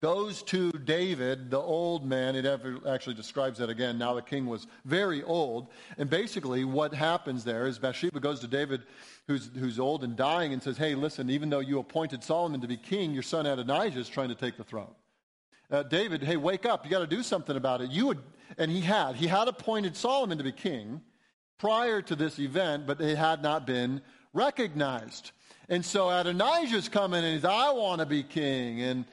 [0.00, 2.36] goes to David, the old man.
[2.36, 2.46] It
[2.88, 3.98] actually describes that again.
[3.98, 5.68] Now the king was very old.
[5.96, 8.82] And basically, what happens there is Bathsheba goes to David,
[9.26, 12.68] who's, who's old and dying, and says, Hey, listen, even though you appointed Solomon to
[12.68, 14.94] be king, your son Adonijah is trying to take the throne.
[15.70, 16.84] Uh, David, hey, wake up.
[16.84, 17.90] You got to do something about it.
[17.90, 18.22] You would,
[18.56, 19.16] and he had.
[19.16, 21.02] He had appointed Solomon to be king
[21.58, 24.00] prior to this event, but it had not been
[24.32, 25.32] recognized.
[25.68, 28.80] And so Adonijah's coming and he's, I want to be king.
[28.80, 29.04] And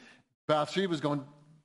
[0.47, 1.23] Bathsheba's going,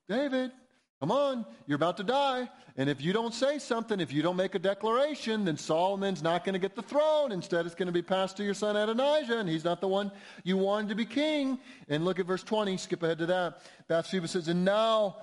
[0.09, 0.53] David,
[1.01, 2.49] come on, you're about to die.
[2.77, 6.45] And if you don't say something, if you don't make a declaration, then Solomon's not
[6.45, 7.33] going to get the throne.
[7.33, 10.11] Instead, it's going to be passed to your son Adonijah, and he's not the one
[10.45, 11.59] you wanted to be king.
[11.89, 13.61] And look at verse 20, skip ahead to that.
[13.89, 15.17] Bathsheba says, And now,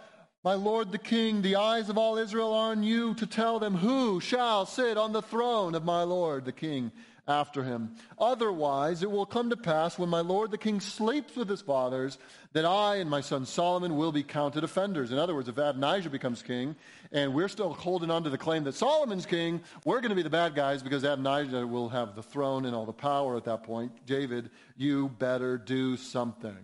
[0.44, 3.76] my lord the king, the eyes of all Israel are on you to tell them
[3.76, 6.92] who shall sit on the throne of my lord the king
[7.28, 7.96] after him.
[8.18, 12.18] Otherwise, it will come to pass when my lord the king sleeps with his fathers
[12.54, 15.12] that I and my son Solomon will be counted offenders.
[15.12, 16.76] In other words, if Adonijah becomes king
[17.12, 20.24] and we're still holding on to the claim that Solomon's king, we're going to be
[20.24, 23.64] the bad guys because Adonijah will have the throne and all the power at that
[23.64, 23.92] point.
[24.06, 26.58] David, you better do something.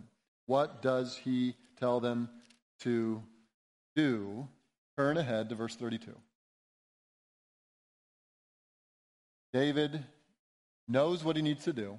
[0.46, 2.30] What does he tell them
[2.82, 3.22] to
[3.96, 4.48] do?
[4.98, 6.14] Turn ahead to verse 32.
[9.54, 10.04] David
[10.88, 11.98] knows what he needs to do.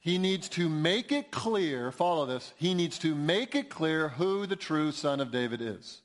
[0.00, 4.46] He needs to make it clear, follow this, he needs to make it clear who
[4.46, 6.02] the true son of David is.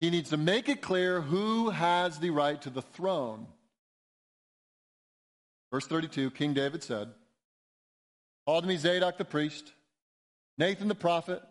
[0.00, 3.46] He needs to make it clear who has the right to the throne.
[5.70, 7.08] Verse 32 King David said,
[8.46, 9.72] Call to me Zadok the priest,
[10.56, 11.42] Nathan the prophet,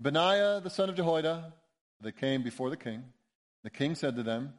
[0.00, 1.54] Benaiah the son of Jehoiada.
[2.00, 3.04] They came before the king.
[3.62, 4.54] The king said to them,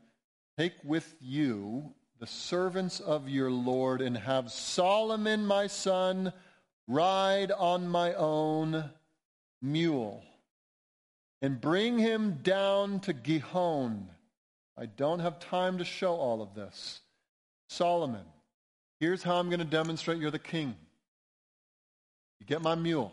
[0.58, 6.32] Take with you the servants of your Lord and have Solomon my son
[6.88, 8.90] ride on my own
[9.62, 10.24] mule
[11.42, 14.10] and bring him down to Gihon.
[14.78, 17.02] I don't have time to show all of this.
[17.68, 18.26] Solomon,
[19.00, 20.76] here's how I'm going to demonstrate you're the king.
[22.40, 23.12] You get my mule.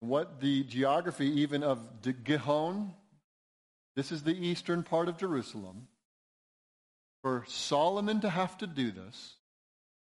[0.00, 1.78] What the geography even of
[2.24, 2.92] Gihon,
[3.94, 5.88] this is the eastern part of Jerusalem.
[7.22, 9.34] For Solomon to have to do this,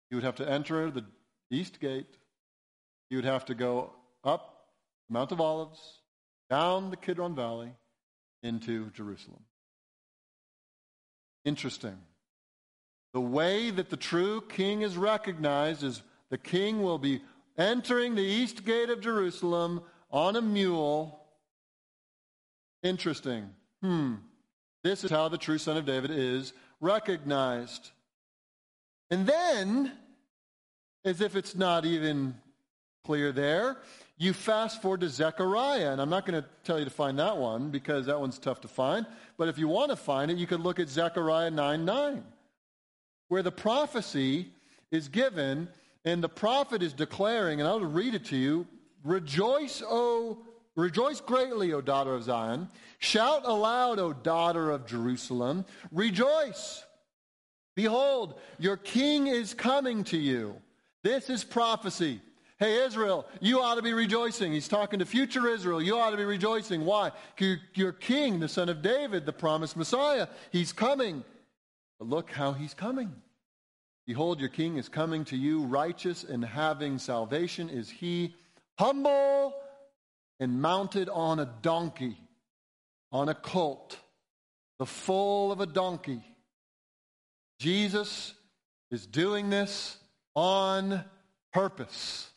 [0.09, 1.05] he would have to enter the
[1.51, 2.17] east gate.
[3.11, 3.91] He would have to go
[4.23, 4.69] up
[5.09, 6.01] the Mount of Olives,
[6.49, 7.73] down the Kidron Valley,
[8.43, 9.43] into Jerusalem.
[11.45, 11.99] Interesting.
[13.13, 17.21] The way that the true king is recognized is the king will be
[17.57, 21.21] entering the east gate of Jerusalem on a mule.
[22.83, 23.51] Interesting.
[23.83, 24.15] Hmm.
[24.83, 26.53] This is how the true son of David is
[26.85, 27.91] recognized.
[29.11, 29.93] And then,
[31.05, 32.35] as if it's not even
[33.05, 33.79] clear there,
[34.17, 35.91] you fast forward to Zechariah.
[35.91, 38.61] And I'm not going to tell you to find that one because that one's tough
[38.61, 39.07] to find.
[39.37, 42.25] But if you want to find it, you could look at Zechariah 9 9,
[43.29, 44.51] where the prophecy
[44.91, 45.69] is given
[46.05, 48.67] and the prophet is declaring, and I'll read it to you
[49.03, 50.39] Rejoice, O
[50.77, 52.69] Rejoice greatly, O daughter of Zion.
[52.99, 55.65] Shout aloud, O daughter of Jerusalem.
[55.93, 56.85] Rejoice.
[57.77, 60.57] Behold, your king is coming to you.
[61.03, 62.21] This is prophecy.
[62.59, 64.53] Hey, Israel, you ought to be rejoicing.
[64.53, 65.83] He's talking to future Israel.
[65.83, 66.85] You ought to be rejoicing.
[66.85, 67.11] Why?
[67.75, 71.25] Your king, the son of David, the promised Messiah, he's coming.
[71.99, 73.13] But look how he's coming.
[74.07, 78.35] Behold, your king is coming to you, righteous and having salvation is he,
[78.79, 79.55] humble
[80.41, 82.17] and mounted on a donkey,
[83.13, 83.99] on a colt,
[84.79, 86.23] the foal of a donkey.
[87.59, 88.35] Jesus
[88.91, 89.97] is doing this
[90.35, 91.05] on
[91.53, 92.31] purpose.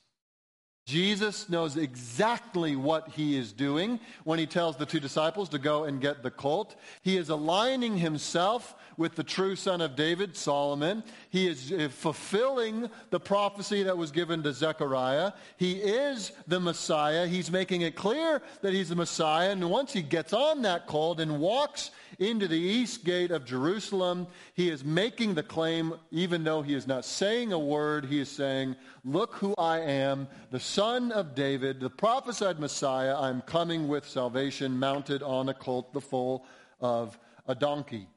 [0.85, 1.06] Jesus
[1.49, 6.01] knows exactly what he is doing when he tells the two disciples to go and
[6.01, 6.75] get the colt.
[7.01, 11.03] He is aligning himself with the true son of David, Solomon.
[11.29, 15.33] He is uh, fulfilling the prophecy that was given to Zechariah.
[15.57, 17.27] He is the Messiah.
[17.27, 19.51] He's making it clear that he's the Messiah.
[19.51, 24.27] And once he gets on that colt and walks into the east gate of Jerusalem,
[24.55, 28.29] he is making the claim, even though he is not saying a word, he is
[28.29, 28.75] saying,
[29.05, 33.15] Look who I am, the son of David, the prophesied Messiah.
[33.15, 36.45] I'm coming with salvation, mounted on a colt, the foal
[36.79, 37.17] of
[37.47, 38.07] a donkey.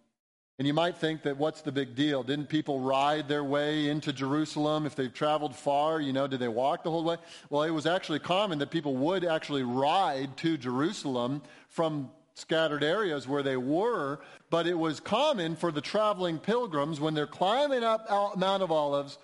[0.59, 2.22] And you might think that what's the big deal?
[2.22, 6.00] Didn't people ride their way into Jerusalem if they've traveled far?
[6.00, 7.16] You know, did they walk the whole way?
[7.48, 13.26] Well, it was actually common that people would actually ride to Jerusalem from scattered areas
[13.26, 18.09] where they were, but it was common for the traveling pilgrims when they're climbing up
[18.37, 19.18] Mount of Olives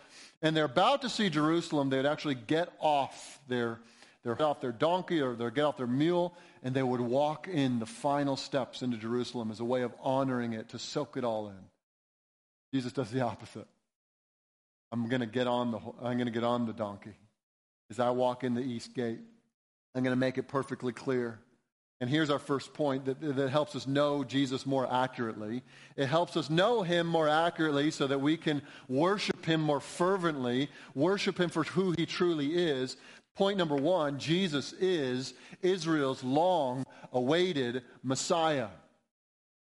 [0.47, 3.81] and they're about to see Jerusalem, they'd actually get off their,
[4.23, 7.81] their, off their donkey or they get off their mule and they would walk in
[7.81, 11.49] the final steps into Jerusalem as a way of honoring it, to soak it all
[11.49, 11.59] in.
[12.73, 13.67] Jesus does the opposite.
[14.93, 17.15] I'm going to get on the, I'm going to get on the donkey.
[17.91, 19.19] As I walk in the east gate,
[19.97, 21.41] I'm going to make it perfectly clear.
[22.01, 25.63] And here's our first point that, that helps us know Jesus more accurately.
[25.97, 30.69] It helps us know him more accurately so that we can worship him more fervently,
[30.95, 32.99] worship him for who he truly is,
[33.37, 38.69] Point number one Jesus is Israel's long awaited Messiah.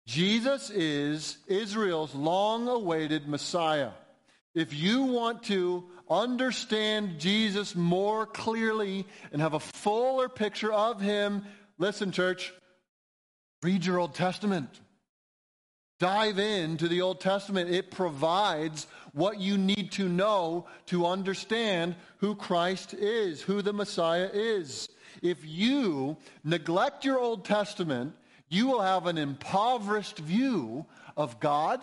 [0.06, 3.92] Jesus is Israel's long awaited Messiah.
[4.56, 11.44] If you want to understand Jesus more clearly and have a fuller picture of him,
[11.78, 12.54] listen, church,
[13.64, 14.70] read your Old Testament.
[16.00, 17.72] Dive into the Old Testament.
[17.72, 24.30] It provides what you need to know to understand who Christ is, who the Messiah
[24.32, 24.90] is.
[25.24, 28.14] If you neglect your Old Testament,
[28.48, 30.86] you will have an impoverished view
[31.16, 31.82] of God,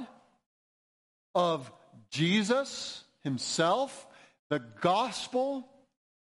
[1.35, 1.71] of
[2.11, 4.07] Jesus himself,
[4.49, 5.69] the gospel.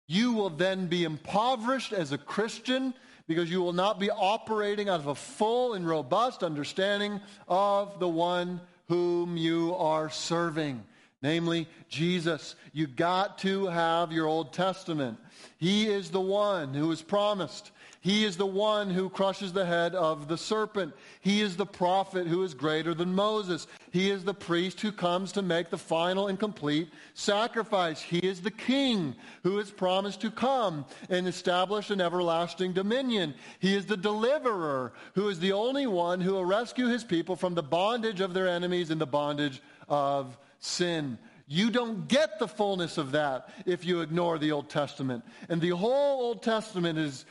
[0.07, 2.93] You will then be impoverished as a Christian
[3.33, 8.09] because you will not be operating out of a full and robust understanding of the
[8.09, 10.83] one whom you are serving
[11.21, 12.55] namely Jesus.
[12.73, 15.17] You got to have your Old Testament.
[15.57, 17.71] He is the one who is promised.
[18.01, 20.93] He is the one who crushes the head of the serpent.
[21.21, 23.67] He is the prophet who is greater than Moses.
[23.91, 28.01] He is the priest who comes to make the final and complete sacrifice.
[28.01, 33.35] He is the king who is promised to come and establish an everlasting dominion.
[33.59, 37.53] He is the deliverer who is the only one who will rescue his people from
[37.53, 41.19] the bondage of their enemies and the bondage of sin.
[41.47, 45.23] You don't get the fullness of that if you ignore the Old Testament.
[45.49, 47.25] And the whole Old Testament is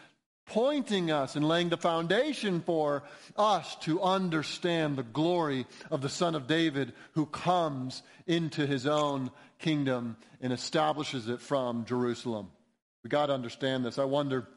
[0.50, 3.04] pointing us and laying the foundation for
[3.36, 9.30] us to understand the glory of the Son of David who comes into his own
[9.60, 12.48] kingdom and establishes it from Jerusalem.
[13.04, 13.96] We got to understand this.
[13.96, 14.48] I wonder,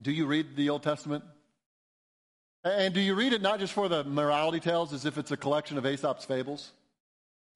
[0.00, 1.24] do you read the Old Testament?
[2.62, 5.36] And do you read it not just for the morality tales as if it's a
[5.36, 6.70] collection of Aesop's fables?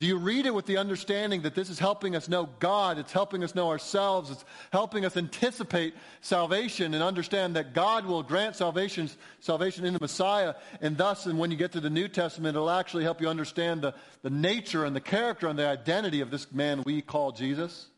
[0.01, 2.99] Do you read it with the understanding that this is helping us know God?
[2.99, 4.31] It's helping us know ourselves.
[4.31, 9.99] It's helping us anticipate salvation and understand that God will grant salvation, salvation in the
[10.01, 10.55] Messiah.
[10.81, 13.83] And thus, and when you get to the New Testament, it'll actually help you understand
[13.83, 17.89] the, the nature and the character and the identity of this man we call Jesus.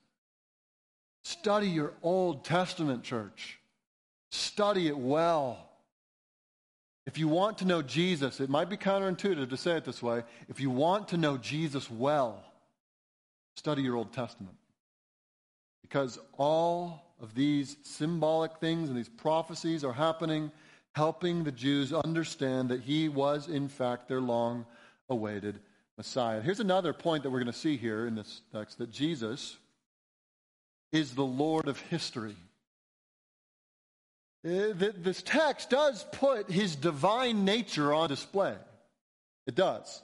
[1.23, 3.59] Study your Old Testament, church.
[4.31, 5.70] Study it well.
[7.11, 10.23] If you want to know Jesus, it might be counterintuitive to say it this way.
[10.49, 12.41] If you want to know Jesus well,
[13.57, 14.55] study your Old Testament.
[15.83, 20.53] Because all of these symbolic things and these prophecies are happening,
[20.93, 24.65] helping the Jews understand that he was, in fact, their long
[25.09, 25.59] awaited
[25.97, 26.41] Messiah.
[26.41, 29.57] Here's another point that we're going to see here in this text that Jesus
[30.93, 32.37] is the Lord of history.
[34.43, 38.55] Uh, this text does put his divine nature on display.
[39.47, 40.03] It does.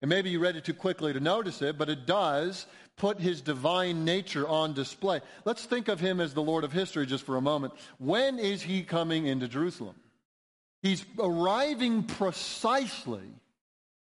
[0.00, 2.66] And maybe you read it too quickly to notice it, but it does
[2.96, 5.20] put his divine nature on display.
[5.44, 7.74] Let's think of him as the Lord of history just for a moment.
[7.98, 9.96] When is he coming into Jerusalem?
[10.82, 13.22] He's arriving precisely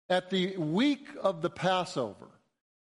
[0.09, 2.27] at the week of the Passover.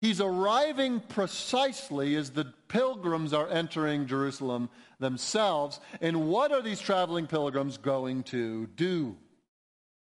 [0.06, 5.80] He's arriving precisely as the pilgrims are entering Jerusalem themselves.
[6.00, 9.18] And what are these traveling pilgrims going to do?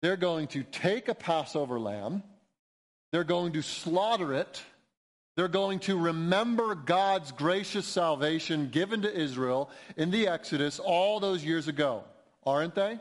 [0.04, 2.22] They're going to take a Passover lamb,
[3.12, 4.62] they're going to slaughter it,
[5.36, 11.44] they're going to remember God's gracious salvation given to Israel in the Exodus all those
[11.44, 12.04] years ago,
[12.46, 13.00] aren't they?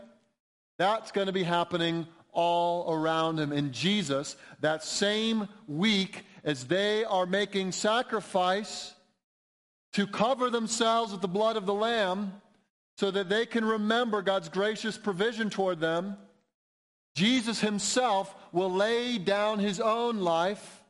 [0.78, 2.06] That's going to be happening
[2.37, 3.50] all around him.
[3.50, 8.94] And Jesus, that same week, as they are making sacrifice
[9.92, 12.32] to cover themselves with the blood of the Lamb
[12.96, 16.16] so that they can remember God's gracious provision toward them,
[17.14, 20.82] Jesus himself will lay down his own life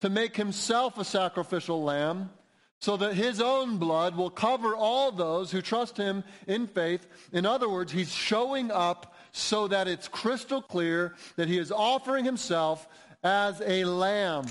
[0.00, 2.30] to make himself a sacrificial lamb
[2.80, 7.06] so that his own blood will cover all those who trust him in faith.
[7.32, 12.24] In other words, he's showing up so that it's crystal clear that he is offering
[12.24, 12.88] himself
[13.22, 14.46] as a lamb.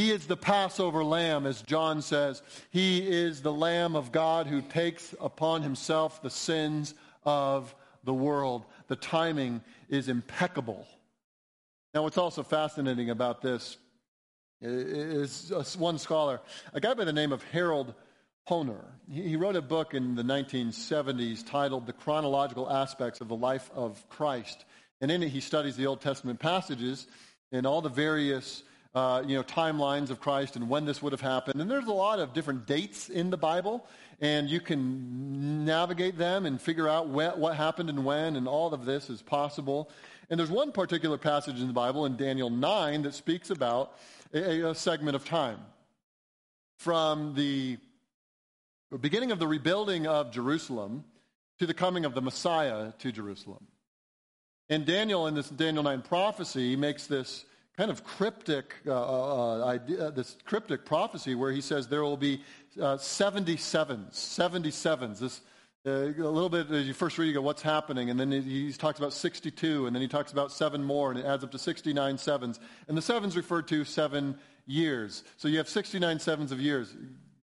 [0.00, 2.40] He is the Passover lamb, as John says.
[2.70, 6.94] He is the Lamb of God who takes upon himself the sins
[7.26, 8.64] of the world.
[8.86, 9.60] The timing
[9.90, 10.88] is impeccable.
[11.92, 13.76] Now, what's also fascinating about this
[14.62, 16.40] is uh, one scholar,
[16.72, 17.92] a guy by the name of Harold
[18.48, 18.82] Hoehner.
[19.06, 24.02] He wrote a book in the 1970s titled The Chronological Aspects of the Life of
[24.08, 24.64] Christ.
[25.02, 27.06] And in it, he studies the Old Testament passages
[27.52, 28.62] and all the various
[28.94, 31.60] uh, you know, timelines of Christ and when this would have happened.
[31.60, 33.86] And there's a lot of different dates in the Bible,
[34.20, 38.84] and you can navigate them and figure out what happened and when, and all of
[38.84, 39.90] this is possible.
[40.28, 43.96] And there's one particular passage in the Bible in Daniel 9 that speaks about
[44.32, 45.58] a, a segment of time
[46.78, 47.78] from the
[49.00, 51.04] beginning of the rebuilding of Jerusalem
[51.58, 53.66] to the coming of the Messiah to Jerusalem.
[54.68, 57.44] And Daniel, in this Daniel 9 prophecy, makes this
[57.76, 62.42] kind of cryptic uh, uh, idea, this cryptic prophecy where he says there will be
[62.78, 65.18] uh, 77s, 77s.
[65.18, 65.40] This
[65.86, 68.66] uh, a little bit as you first read, you go, "What's happening?" And then he,
[68.66, 71.50] he, talks about 62, and then he talks about seven more, and it adds up
[71.52, 72.60] to 69 sevens.
[72.86, 75.24] And the sevens refer to seven years.
[75.38, 76.94] So you have 69 sevens of years.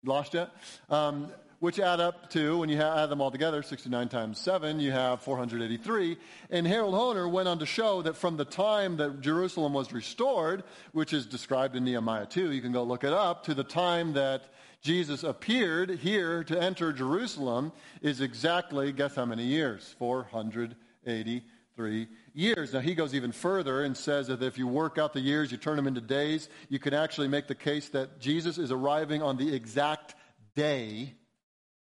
[0.05, 0.51] Lost yet?
[0.89, 4.91] Um, which add up to, when you add them all together, 69 times 7, you
[4.91, 6.15] have 483.
[6.51, 10.63] And Harold Hoehner went on to show that from the time that Jerusalem was restored,
[10.91, 14.13] which is described in Nehemiah 2, you can go look it up, to the time
[14.13, 19.95] that Jesus appeared here to enter Jerusalem is exactly, guess how many years?
[19.97, 22.73] 483 years.
[22.73, 25.57] Now, he goes even further and says that if you work out the years, you
[25.57, 29.37] turn them into days, you can actually make the case that Jesus is arriving on
[29.37, 30.13] the exact
[30.55, 31.15] day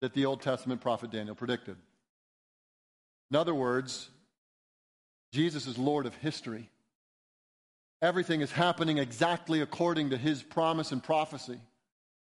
[0.02, 1.78] that the Old Testament prophet Daniel predicted.
[3.30, 4.10] In other words,
[5.32, 6.70] Jesus is Lord of history.
[8.02, 11.60] Everything is happening exactly according to his promise and prophecy.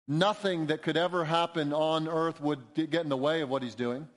[0.08, 3.76] Nothing that could ever happen on earth would get in the way of what he's
[3.76, 4.08] doing.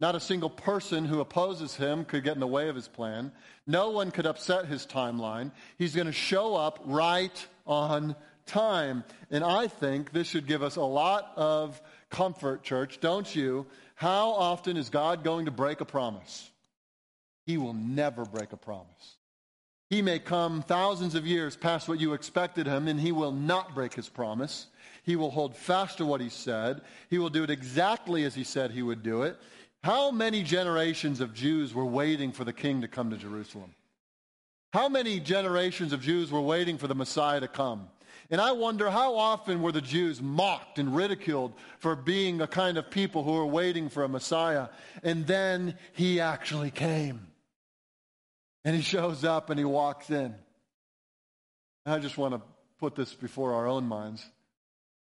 [0.00, 3.32] Not a single person who opposes him could get in the way of his plan.
[3.66, 5.52] No one could upset his timeline.
[5.76, 8.16] He's going to show up right on
[8.46, 9.04] time.
[9.30, 13.66] And I think this should give us a lot of comfort, church, don't you?
[13.94, 16.50] How often is God going to break a promise?
[17.46, 19.16] He will never break a promise.
[19.88, 23.74] He may come thousands of years past what you expected him, and he will not
[23.74, 24.66] break his promise.
[25.02, 26.82] He will hold fast to what he said.
[27.08, 29.36] He will do it exactly as he said he would do it.
[29.82, 33.74] How many generations of Jews were waiting for the king to come to Jerusalem?
[34.72, 37.88] How many generations of Jews were waiting for the Messiah to come?
[38.30, 42.78] And I wonder how often were the Jews mocked and ridiculed for being the kind
[42.78, 44.68] of people who were waiting for a Messiah.
[45.02, 47.26] And then he actually came.
[48.64, 50.34] And he shows up and he walks in.
[51.84, 52.42] I just want to
[52.78, 54.24] put this before our own minds.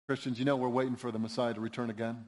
[0.08, 2.26] Christians, you know we're waiting for the Messiah to return again.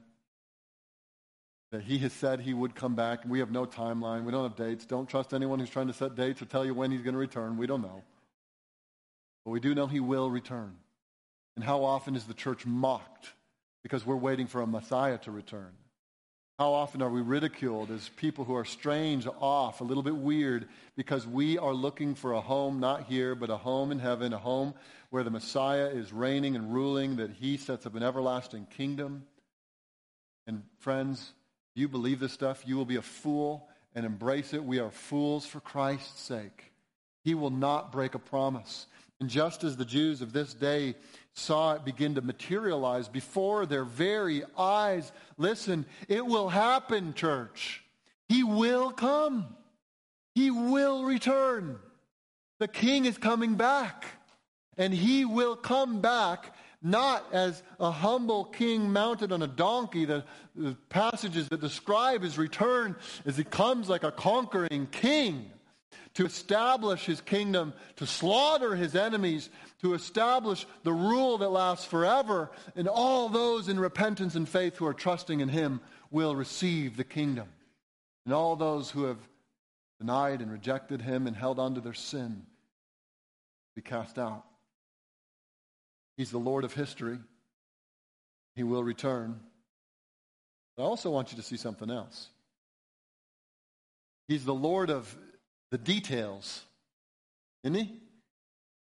[1.70, 3.20] That he has said he would come back.
[3.26, 4.24] We have no timeline.
[4.24, 4.84] We don't have dates.
[4.84, 7.18] Don't trust anyone who's trying to set dates or tell you when he's going to
[7.18, 7.56] return.
[7.56, 8.02] We don't know.
[9.44, 10.76] But we do know he will return.
[11.56, 13.28] And how often is the church mocked
[13.82, 15.72] because we're waiting for a Messiah to return?
[16.58, 20.68] How often are we ridiculed as people who are strange, off, a little bit weird,
[20.96, 24.38] because we are looking for a home, not here, but a home in heaven, a
[24.38, 24.74] home
[25.10, 29.24] where the Messiah is reigning and ruling, that he sets up an everlasting kingdom?
[30.46, 31.32] And friends,
[31.74, 34.62] you believe this stuff, you will be a fool and embrace it.
[34.62, 36.72] We are fools for Christ's sake.
[37.24, 38.86] He will not break a promise.
[39.22, 40.96] And just as the Jews of this day
[41.32, 45.12] saw it begin to materialize before their very eyes.
[45.38, 47.84] Listen, it will happen, church.
[48.28, 49.46] He will come.
[50.34, 51.78] He will return.
[52.58, 54.06] The king is coming back.
[54.76, 60.04] And he will come back not as a humble king mounted on a donkey.
[60.04, 60.24] The,
[60.56, 65.51] the passages that describe his return as he comes like a conquering king
[66.14, 69.48] to establish his kingdom, to slaughter his enemies,
[69.80, 72.50] to establish the rule that lasts forever.
[72.76, 77.04] And all those in repentance and faith who are trusting in him will receive the
[77.04, 77.48] kingdom.
[78.24, 79.18] And all those who have
[79.98, 82.42] denied and rejected him and held on to their sin
[83.74, 84.44] be cast out.
[86.16, 87.18] He's the Lord of history.
[88.54, 89.40] He will return.
[90.78, 92.28] I also want you to see something else.
[94.28, 95.16] He's the Lord of
[95.72, 96.62] the details,
[97.64, 97.96] isn't he?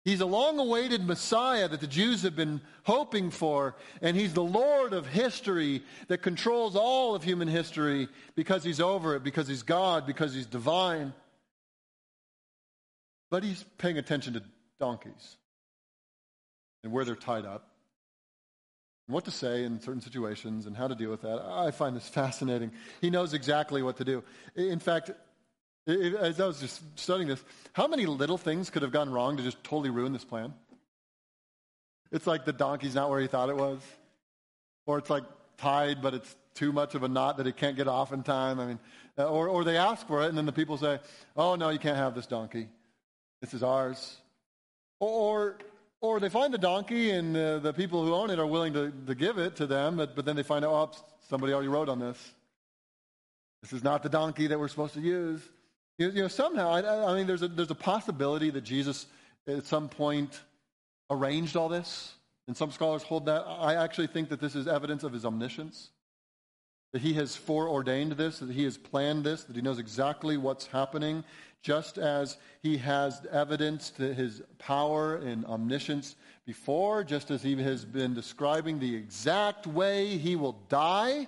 [0.03, 4.43] He's a long awaited Messiah that the Jews have been hoping for, and he's the
[4.43, 9.63] Lord of history that controls all of human history because he's over it, because he's
[9.63, 11.13] God, because he's divine.
[13.29, 14.43] But he's paying attention to
[14.79, 15.37] donkeys
[16.83, 17.69] and where they're tied up,
[19.07, 21.39] and what to say in certain situations, and how to deal with that.
[21.39, 22.71] I find this fascinating.
[22.99, 24.23] He knows exactly what to do.
[24.55, 25.11] In fact,
[25.91, 29.43] as I was just studying this, how many little things could have gone wrong to
[29.43, 30.53] just totally ruin this plan?
[32.11, 33.79] It's like the donkey's not where he thought it was.
[34.85, 35.23] Or it's like
[35.57, 38.59] tied, but it's too much of a knot that it can't get off in time.
[38.59, 38.79] I mean,
[39.17, 40.99] uh, or, or they ask for it, and then the people say,
[41.37, 42.67] oh, no, you can't have this donkey.
[43.41, 44.17] This is ours.
[44.99, 45.57] Or,
[46.01, 48.91] or they find the donkey, and uh, the people who own it are willing to,
[49.07, 51.89] to give it to them, but, but then they find out, oh, somebody already wrote
[51.89, 52.17] on this.
[53.61, 55.41] This is not the donkey that we're supposed to use.
[56.01, 59.05] You, know, somehow, I, I mean, there's a, there's a possibility that Jesus
[59.47, 60.41] at some point
[61.11, 62.13] arranged all this.
[62.47, 63.43] And some scholars hold that.
[63.47, 65.91] I actually think that this is evidence of his omniscience.
[66.91, 70.65] That he has foreordained this, that he has planned this, that he knows exactly what's
[70.65, 71.23] happening,
[71.61, 76.15] just as he has evidence to his power and omniscience
[76.47, 81.27] before, just as he has been describing the exact way he will die.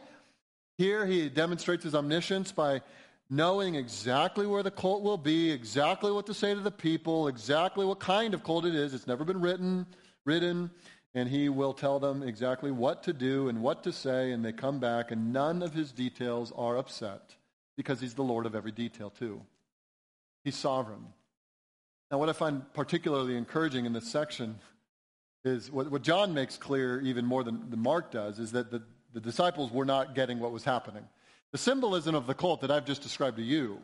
[0.79, 2.81] Here he demonstrates his omniscience by
[3.29, 7.85] knowing exactly where the colt will be, exactly what to say to the people, exactly
[7.85, 8.93] what kind of colt it is.
[8.93, 9.85] It's never been written,
[10.25, 10.69] written,
[11.15, 14.51] and he will tell them exactly what to do and what to say, and they
[14.51, 17.35] come back, and none of his details are upset
[17.75, 19.41] because he's the Lord of every detail, too.
[20.43, 21.05] He's sovereign.
[22.11, 24.59] Now, what I find particularly encouraging in this section
[25.43, 28.83] is what, what John makes clear, even more than, than Mark does, is that the,
[29.13, 31.03] the disciples were not getting what was happening.
[31.53, 33.79] The symbolism of the colt that I've just described to you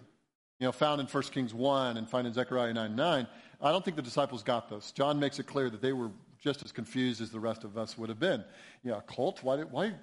[0.60, 3.28] you know, found in 1 Kings 1 and found in Zechariah 9 9,
[3.62, 4.92] I don't think the disciples got this.
[4.92, 6.12] John makes it clear that they were
[6.44, 8.44] just as confused as the rest of us would have been.
[8.84, 9.44] You know, a cult?
[9.44, 9.58] Why?
[9.62, 9.94] why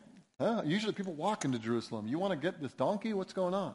[0.41, 0.63] huh?
[0.65, 2.07] Usually people walk into Jerusalem.
[2.07, 3.13] You want to get this donkey?
[3.13, 3.75] What's going on?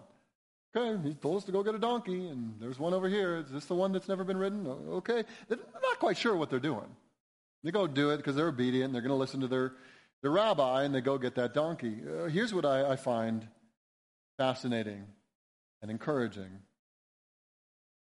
[0.75, 3.37] Okay, he told us to go get a donkey, and there's one over here.
[3.37, 4.65] Is this the one that's never been ridden?
[4.67, 5.23] Okay.
[5.49, 6.87] They're not quite sure what they're doing.
[7.63, 8.85] They go do it because they're obedient.
[8.85, 9.73] and They're going to listen to their,
[10.21, 11.97] their rabbi, and they go get that donkey.
[12.07, 13.47] Uh, here's what I, I find
[14.41, 15.05] fascinating
[15.83, 16.49] and encouraging.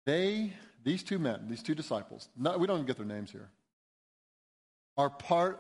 [0.06, 3.50] They, these two men, these two disciples, not, we don't even get their names here,
[4.98, 5.60] are part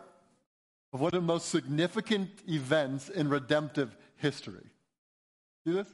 [0.93, 4.67] of one of the most significant events in redemptive history.
[5.65, 5.87] See this?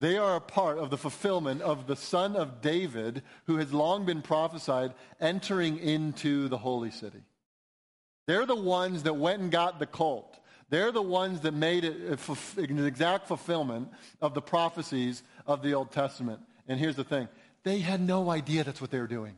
[0.00, 4.06] They are a part of the fulfillment of the Son of David, who has long
[4.06, 7.22] been prophesied, entering into the holy city.
[8.26, 10.39] They're the ones that went and got the colt.
[10.70, 11.96] They're the ones that made it
[12.28, 13.88] uh, an exact fulfillment
[14.20, 16.40] of the prophecies of the Old Testament.
[16.68, 17.28] And here's the thing
[17.64, 19.34] they had no idea that's what they were doing,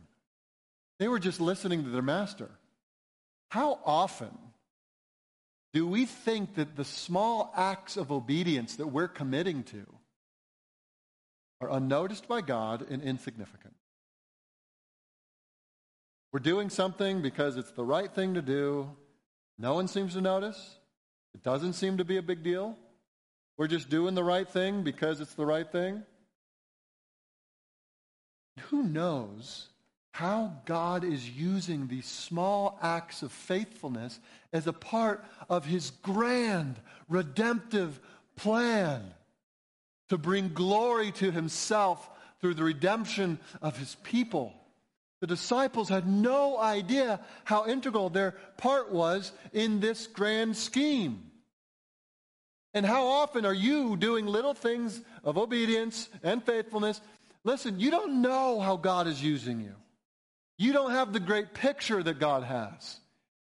[0.98, 2.50] they were just listening to their master.
[3.48, 4.30] How often
[5.72, 9.86] do we think that the small acts of obedience that we're committing to
[11.60, 13.74] are unnoticed by God and insignificant?
[16.32, 18.90] We're doing something because it's the right thing to do.
[19.58, 20.76] No one seems to notice.
[21.34, 22.76] It doesn't seem to be a big deal.
[23.56, 26.02] We're just doing the right thing because it's the right thing.
[28.70, 29.68] Who knows
[30.12, 34.20] how God is using these small acts of faithfulness
[34.52, 36.76] as a part of his grand
[37.08, 37.98] redemptive
[38.36, 39.02] plan
[40.10, 42.10] to bring glory to himself
[42.40, 44.52] through the redemption of his people.
[45.22, 51.30] The disciples had no idea how integral their part was in this grand scheme.
[52.74, 57.00] And how often are you doing little things of obedience and faithfulness?
[57.44, 59.76] Listen, you don't know how God is using you.
[60.58, 62.98] You don't have the great picture that God has.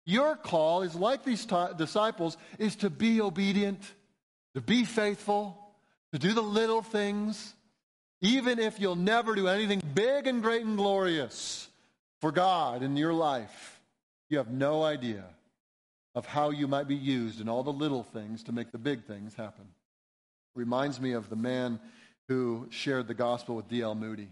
[0.05, 3.81] Your call is like these t- disciples is to be obedient,
[4.57, 5.57] to be faithful,
[6.13, 7.55] to do the little things,
[8.23, 11.69] even if you'll never do anything big and great and glorious
[12.21, 13.81] for God in your life.
[14.31, 15.25] You have no idea
[16.15, 19.05] of how you might be used in all the little things to make the big
[19.05, 19.67] things happen.
[20.55, 21.81] Reminds me of the man
[22.29, 23.95] who shared the gospel with D.L.
[23.95, 24.29] Moody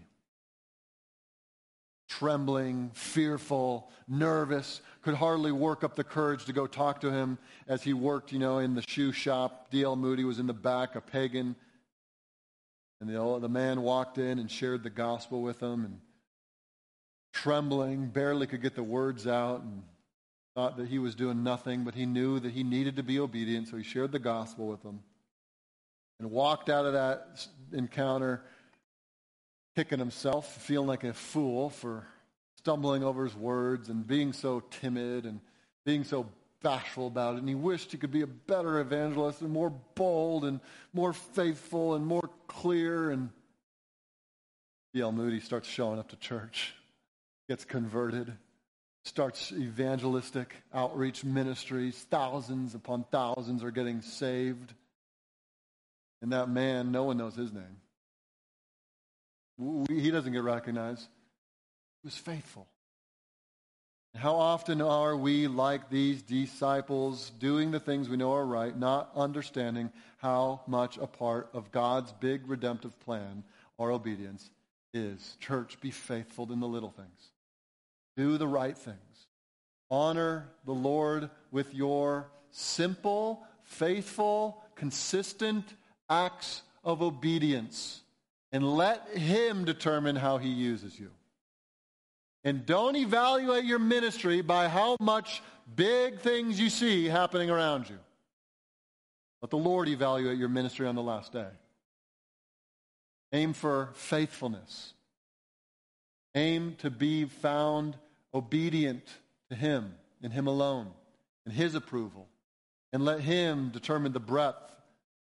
[2.11, 7.37] trembling, fearful, nervous, could hardly work up the courage to go talk to him
[7.69, 9.71] as he worked, you know, in the shoe shop.
[9.71, 9.95] D.L.
[9.95, 11.55] Moody was in the back, a pagan.
[13.01, 15.99] And the, the man walked in and shared the gospel with him and
[17.33, 19.81] trembling, barely could get the words out and
[20.55, 23.67] thought that he was doing nothing, but he knew that he needed to be obedient,
[23.67, 25.01] so he shared the gospel with them
[26.19, 28.43] and walked out of that encounter
[29.75, 32.05] kicking himself, feeling like a fool for
[32.57, 35.39] stumbling over his words and being so timid and
[35.85, 36.27] being so
[36.61, 37.39] bashful about it.
[37.39, 40.59] And he wished he could be a better evangelist and more bold and
[40.93, 43.11] more faithful and more clear.
[43.11, 43.29] And
[44.93, 45.11] D.L.
[45.11, 46.73] Moody starts showing up to church,
[47.47, 48.31] gets converted,
[49.03, 51.95] starts evangelistic outreach ministries.
[52.09, 54.73] Thousands upon thousands are getting saved.
[56.21, 57.77] And that man, no one knows his name
[59.87, 61.07] he doesn't get recognized.
[62.01, 62.67] He was faithful.
[64.15, 69.09] How often are we like these disciples, doing the things we know are right, not
[69.15, 73.43] understanding how much a part of God's big redemptive plan
[73.79, 74.49] our obedience
[74.93, 75.37] is?
[75.39, 77.31] Church, be faithful in the little things.
[78.17, 78.97] Do the right things.
[79.89, 85.65] Honor the Lord with your simple, faithful, consistent
[86.09, 88.01] acts of obedience
[88.51, 91.11] and let Him determine how He uses you.
[92.43, 95.43] And don't evaluate your ministry by how much
[95.75, 97.99] big things you see happening around you.
[99.41, 101.49] Let the Lord evaluate your ministry on the last day.
[103.33, 104.93] Aim for faithfulness.
[106.35, 107.95] Aim to be found
[108.33, 109.05] obedient
[109.49, 110.91] to Him and Him alone
[111.45, 112.27] and His approval.
[112.93, 114.71] And let Him determine the breadth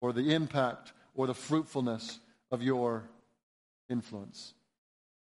[0.00, 2.18] or the impact or the fruitfulness
[2.50, 3.04] of your
[3.88, 4.54] influence.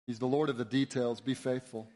[0.07, 1.21] He's the Lord of the details.
[1.21, 1.87] Be faithful.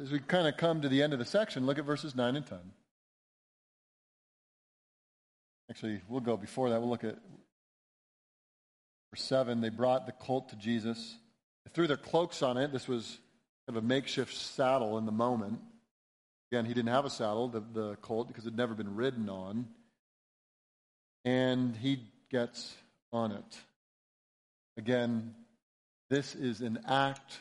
[0.00, 2.36] As we kind of come to the end of the section, look at verses 9
[2.36, 2.58] and 10.
[5.68, 6.80] Actually, we'll go before that.
[6.80, 7.18] We'll look at
[9.12, 9.60] verse 7.
[9.60, 11.16] They brought the colt to Jesus.
[11.64, 12.72] They threw their cloaks on it.
[12.72, 13.18] This was
[13.66, 15.60] kind of a makeshift saddle in the moment.
[16.50, 19.28] Again, he didn't have a saddle, the, the colt, because it had never been ridden
[19.28, 19.66] on.
[21.24, 22.74] And he gets
[23.12, 23.58] on it.
[24.76, 25.34] Again,
[26.12, 27.40] this is an act.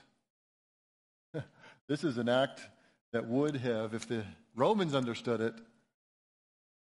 [1.89, 2.61] this is an act
[3.11, 4.23] that would have, if the
[4.55, 5.53] Romans understood it,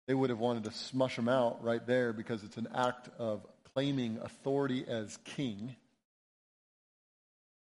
[0.07, 3.45] they would have wanted to smush him out right there because it's an act of
[3.74, 5.74] claiming authority as king.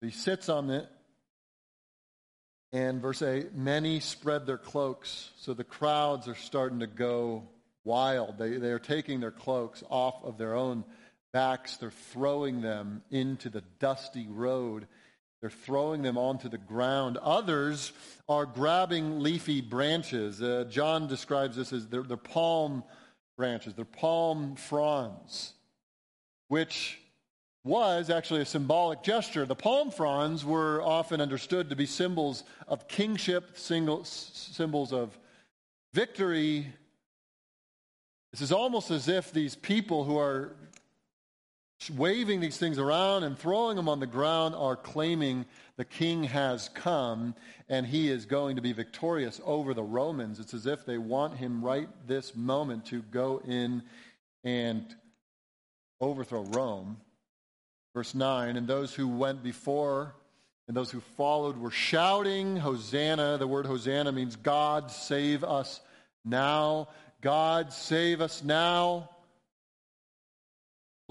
[0.02, 0.86] He sits on it,
[2.70, 5.30] and verse 8 many spread their cloaks.
[5.38, 7.44] So the crowds are starting to go
[7.82, 8.36] wild.
[8.36, 10.84] They, they are taking their cloaks off of their own
[11.32, 14.86] backs, they're throwing them into the dusty road.
[15.40, 17.16] They're throwing them onto the ground.
[17.16, 17.92] Others
[18.28, 20.40] are grabbing leafy branches.
[20.40, 22.84] Uh, John describes this as they're, palm
[23.36, 25.54] branches, they're palm fronds,
[26.46, 26.98] which
[27.64, 29.46] was actually a symbolic gesture.
[29.46, 35.16] The palm fronds were often understood to be symbols of kingship, single, symbols of
[35.92, 36.66] victory.
[38.32, 40.52] This is almost as if these people who are
[41.90, 45.44] waving these things around and throwing them on the ground are claiming
[45.76, 47.34] the king has come
[47.68, 50.38] and he is going to be victorious over the Romans.
[50.38, 53.82] It's as if they want him right this moment to go in
[54.44, 54.94] and
[56.00, 56.98] overthrow Rome.
[57.94, 60.14] Verse 9, and those who went before
[60.68, 63.36] and those who followed were shouting, Hosanna.
[63.38, 65.80] The word Hosanna means God save us
[66.24, 66.88] now.
[67.20, 69.10] God save us now.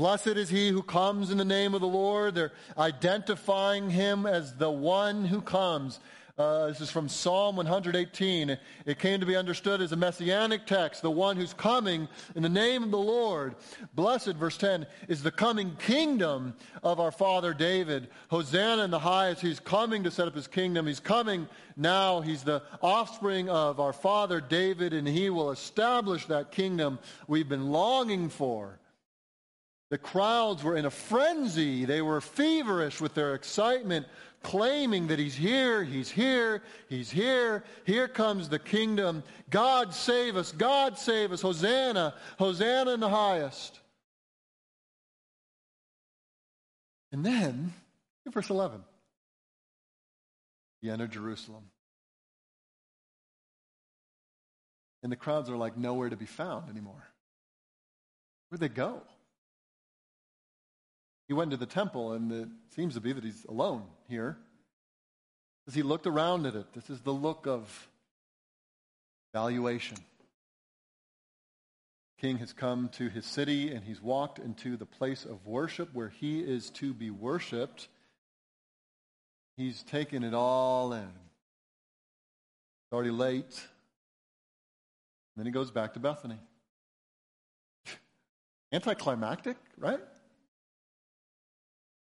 [0.02, 2.34] Blessed is he who comes in the name of the Lord.
[2.34, 6.00] They're identifying him as the one who comes.
[6.40, 8.58] Uh, this is from Psalm 118.
[8.88, 12.50] It came to be understood as a messianic text, the one who's coming in the
[12.50, 13.54] name of the Lord.
[13.94, 18.08] Blessed, verse 10, is the coming kingdom of our father David.
[18.30, 19.42] Hosanna in the highest.
[19.42, 20.88] He's coming to set up his kingdom.
[20.88, 21.48] He's coming
[21.78, 22.22] now.
[22.22, 26.98] He's the offspring of our father David, and he will establish that kingdom
[27.28, 28.80] we've been longing for.
[29.92, 31.84] The crowds were in a frenzy.
[31.84, 34.08] They were feverish with their excitement,
[34.42, 37.66] claiming that he's here, he's here, he's here.
[37.84, 39.22] Here comes the kingdom.
[39.50, 41.42] God save us, God save us.
[41.42, 43.82] Hosanna, Hosanna in the highest.
[47.12, 47.74] And then,
[48.32, 48.82] verse 11,
[50.82, 51.66] he entered Jerusalem.
[55.04, 57.12] And the crowds are like nowhere to be found anymore.
[58.48, 59.02] Where'd they go?
[61.32, 64.38] He went to the temple, and it seems to be that he's alone here.
[65.66, 67.88] As he looked around at it, this is the look of
[69.34, 69.98] valuation.
[72.20, 76.10] King has come to his city and he's walked into the place of worship where
[76.10, 77.88] he is to be worshiped.
[79.56, 81.00] He's taken it all in.
[81.00, 83.68] It's already late.
[85.38, 86.40] Then he goes back to Bethany.
[88.74, 90.02] Anticlimactic, right?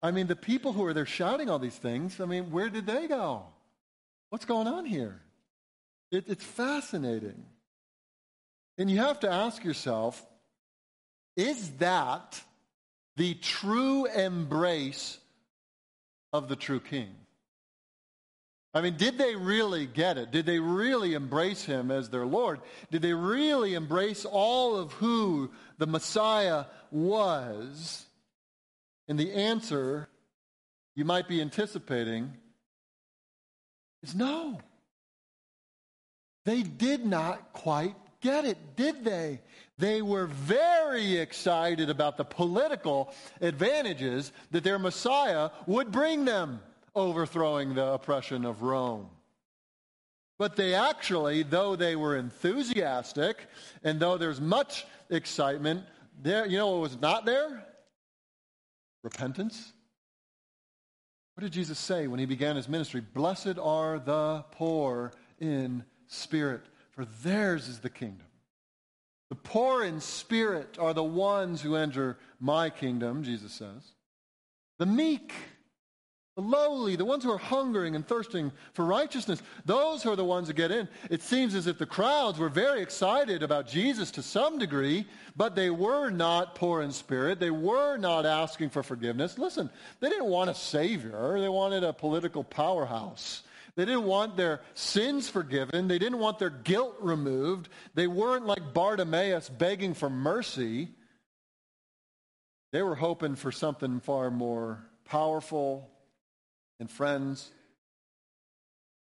[0.05, 2.85] I mean, the people who are there shouting all these things, I mean, where did
[2.85, 3.45] they go?
[4.29, 5.23] What's going on here?
[6.11, 7.43] It, it's fascinating.
[8.77, 10.23] And you have to ask yourself
[11.39, 12.39] is that
[13.17, 15.17] the true embrace
[16.35, 17.09] of the true king?
[18.75, 20.31] I mean, did they really get it?
[20.31, 22.61] Did they really embrace him as their Lord?
[22.91, 28.05] Did they really embrace all of who the Messiah was?
[29.09, 30.09] And the answer
[30.95, 32.33] you might be anticipating
[34.03, 34.61] is no.
[36.45, 39.41] They did not quite get it, did they?
[39.79, 46.61] They were very excited about the political advantages that their Messiah would bring them,
[46.95, 49.09] overthrowing the oppression of Rome.
[50.39, 53.47] But they actually, though they were enthusiastic
[53.83, 55.85] and though there's much excitement,
[56.23, 57.65] there, you know what was not there?
[59.05, 59.73] Repentance.
[61.35, 63.01] What did Jesus say when he began his ministry?
[63.01, 68.27] Blessed are the poor in spirit, for theirs is the kingdom.
[69.29, 73.95] The poor in spirit are the ones who enter my kingdom, Jesus says.
[74.79, 75.33] The meek
[76.37, 80.25] the lowly, the ones who are hungering and thirsting for righteousness, those who are the
[80.25, 80.89] ones that get in.
[81.09, 85.07] It seems as if the crowds were very excited about Jesus to some degree,
[85.37, 87.39] but they were not poor in spirit.
[87.39, 89.39] They were not asking for forgiveness.
[89.39, 89.71] Listen,
[90.01, 93.43] they didn't want a savior, they wanted a political powerhouse.
[93.77, 95.89] They didn't want their sins forgiven.
[95.89, 97.69] They didn't want their guilt removed.
[97.95, 100.91] They weren't like Bartimaeus begging for mercy.
[102.71, 105.91] They were hoping for something far more powerful,
[106.81, 107.51] and friends,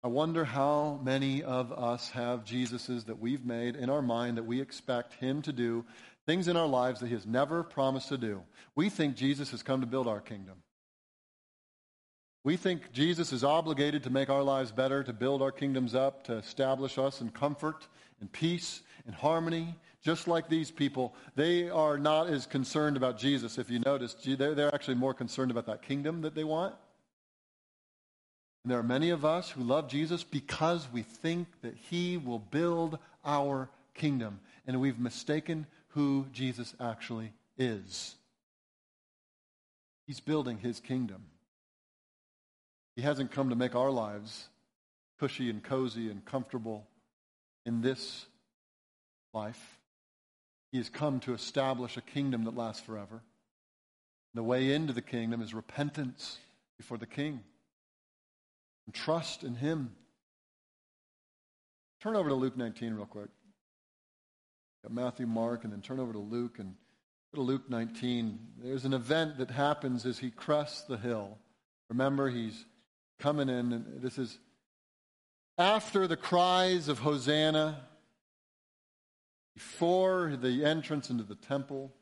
[0.04, 4.46] I wonder how many of us have Jesuses that we've made in our mind that
[4.46, 5.86] we expect Him to do
[6.26, 8.42] things in our lives that he has never promised to do.
[8.76, 10.56] We think Jesus has come to build our kingdom.
[12.46, 16.26] We think Jesus is obligated to make our lives better, to build our kingdoms up,
[16.26, 17.88] to establish us in comfort
[18.20, 19.76] and peace and harmony.
[20.04, 23.58] Just like these people, they are not as concerned about Jesus.
[23.58, 26.76] If you notice, they're actually more concerned about that kingdom that they want.
[28.64, 32.40] And there are many of us who love Jesus because we think that he will
[32.40, 34.40] build our kingdom.
[34.66, 38.16] And we've mistaken who Jesus actually is.
[40.08, 41.24] He's building his kingdom.
[42.96, 44.48] He hasn't come to make our lives
[45.20, 46.86] cushy and cozy and comfortable
[47.66, 48.26] in this
[49.34, 49.80] life.
[50.72, 53.22] He has come to establish a kingdom that lasts forever.
[54.34, 56.38] The way into the kingdom is repentance
[56.78, 57.42] before the king
[58.86, 59.96] and trust in him.
[62.02, 63.30] Turn over to Luke 19 real quick.
[64.84, 66.76] Got Matthew, Mark, and then turn over to Luke and
[67.34, 68.40] go to Luke 19.
[68.62, 71.38] There's an event that happens as he crests the hill.
[71.90, 72.66] Remember, he's
[73.20, 74.38] coming in, and this is
[75.58, 77.80] after the cries of Hosanna,
[79.54, 81.94] before the entrance into the temple.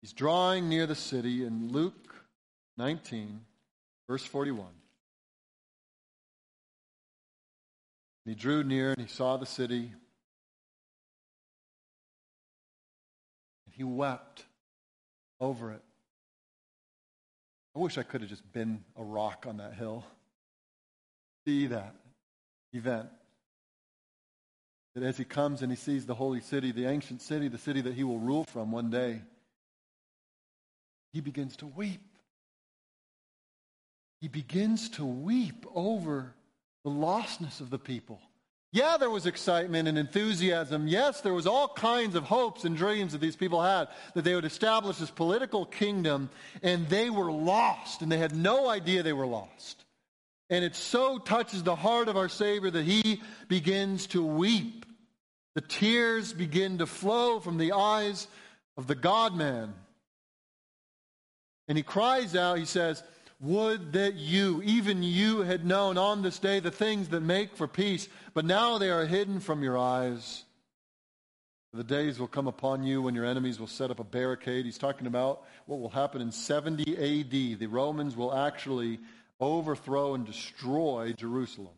[0.00, 2.14] He's drawing near the city in Luke
[2.76, 3.40] 19,
[4.08, 4.66] verse 41.
[8.24, 9.92] And he drew near and he saw the city.
[13.66, 14.44] And he wept
[15.40, 15.82] over it.
[17.76, 20.04] I wish I could have just been a rock on that hill.
[21.44, 21.94] See that
[22.72, 23.08] event.
[24.94, 27.80] That as he comes and he sees the holy city, the ancient city, the city
[27.80, 29.22] that he will rule from one day,
[31.12, 32.13] he begins to weep.
[34.24, 36.32] He begins to weep over
[36.82, 38.22] the lostness of the people.
[38.72, 40.88] Yeah, there was excitement and enthusiasm.
[40.88, 44.34] Yes, there was all kinds of hopes and dreams that these people had that they
[44.34, 46.30] would establish this political kingdom,
[46.62, 49.84] and they were lost, and they had no idea they were lost.
[50.48, 54.86] And it so touches the heart of our Savior that he begins to weep.
[55.54, 58.26] The tears begin to flow from the eyes
[58.78, 59.74] of the God man.
[61.68, 63.02] And he cries out, he says,
[63.40, 67.68] would that you, even you, had known on this day the things that make for
[67.68, 70.44] peace, but now they are hidden from your eyes.
[71.72, 74.64] The days will come upon you when your enemies will set up a barricade.
[74.64, 77.58] He's talking about what will happen in 70 AD.
[77.58, 79.00] The Romans will actually
[79.40, 81.74] overthrow and destroy Jerusalem.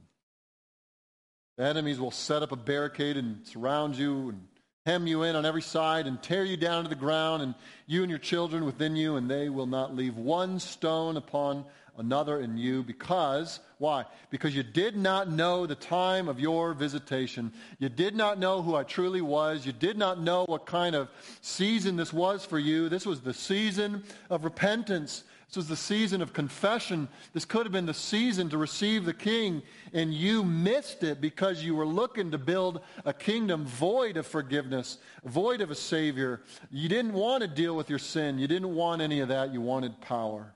[1.56, 4.46] The enemies will set up a barricade and surround you and
[4.86, 7.54] hem you in on every side and tear you down to the ground, and
[7.86, 11.64] you and your children within you, and they will not leave one stone upon
[11.98, 12.84] another in you.
[12.84, 14.04] Because, why?
[14.30, 17.52] Because you did not know the time of your visitation.
[17.80, 19.66] You did not know who I truly was.
[19.66, 21.08] You did not know what kind of
[21.40, 22.88] season this was for you.
[22.88, 25.24] This was the season of repentance.
[25.48, 27.08] This was the season of confession.
[27.32, 31.62] This could have been the season to receive the king, and you missed it because
[31.62, 36.42] you were looking to build a kingdom void of forgiveness, void of a Savior.
[36.70, 38.38] You didn't want to deal with your sin.
[38.38, 39.52] You didn't want any of that.
[39.52, 40.52] You wanted power.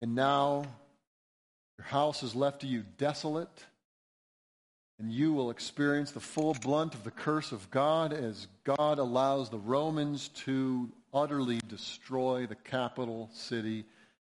[0.00, 0.64] And now
[1.78, 3.66] your house is left to you desolate,
[4.98, 9.50] and you will experience the full blunt of the curse of God as God allows
[9.50, 13.84] the Romans to utterly destroy the capital city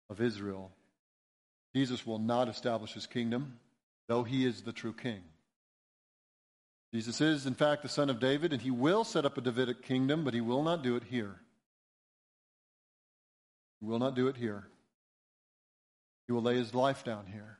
[0.09, 0.71] of Israel.
[1.75, 3.59] Jesus will not establish his kingdom,
[4.07, 5.21] though he is the true king.
[6.93, 9.83] Jesus is, in fact, the son of David, and he will set up a Davidic
[9.83, 11.35] kingdom, but he will not do it here.
[13.81, 14.65] He will not do it here.
[16.25, 17.59] He will lay his life down here.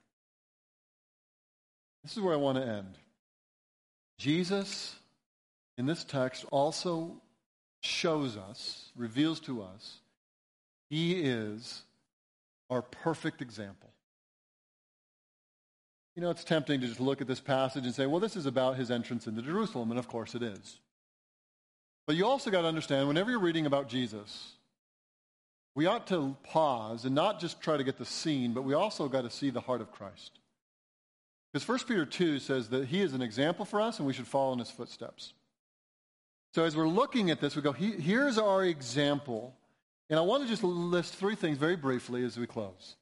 [2.03, 2.97] This is where I want to end.
[4.17, 4.95] Jesus,
[5.78, 7.21] in this text, also
[7.82, 9.99] shows us, reveals to us,
[10.89, 11.84] he is
[12.69, 13.89] our perfect example.
[16.15, 18.45] You know, it's tempting to just look at this passage and say, well, this is
[18.45, 20.80] about his entrance into Jerusalem, and of course it is.
[22.07, 24.53] But you also got to understand, whenever you're reading about Jesus,
[25.75, 29.07] we ought to pause and not just try to get the scene, but we also
[29.07, 30.39] got to see the heart of Christ.
[31.53, 34.28] Because 1 Peter 2 says that he is an example for us and we should
[34.28, 35.34] follow in his footsteps.
[36.53, 39.55] So as we're looking at this, we go, here's our example.
[40.09, 42.95] And I want to just list three things very briefly as we close.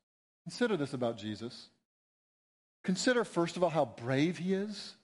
[0.43, 1.69] Consider this about Jesus.
[2.83, 4.95] Consider, first of all, how brave he is.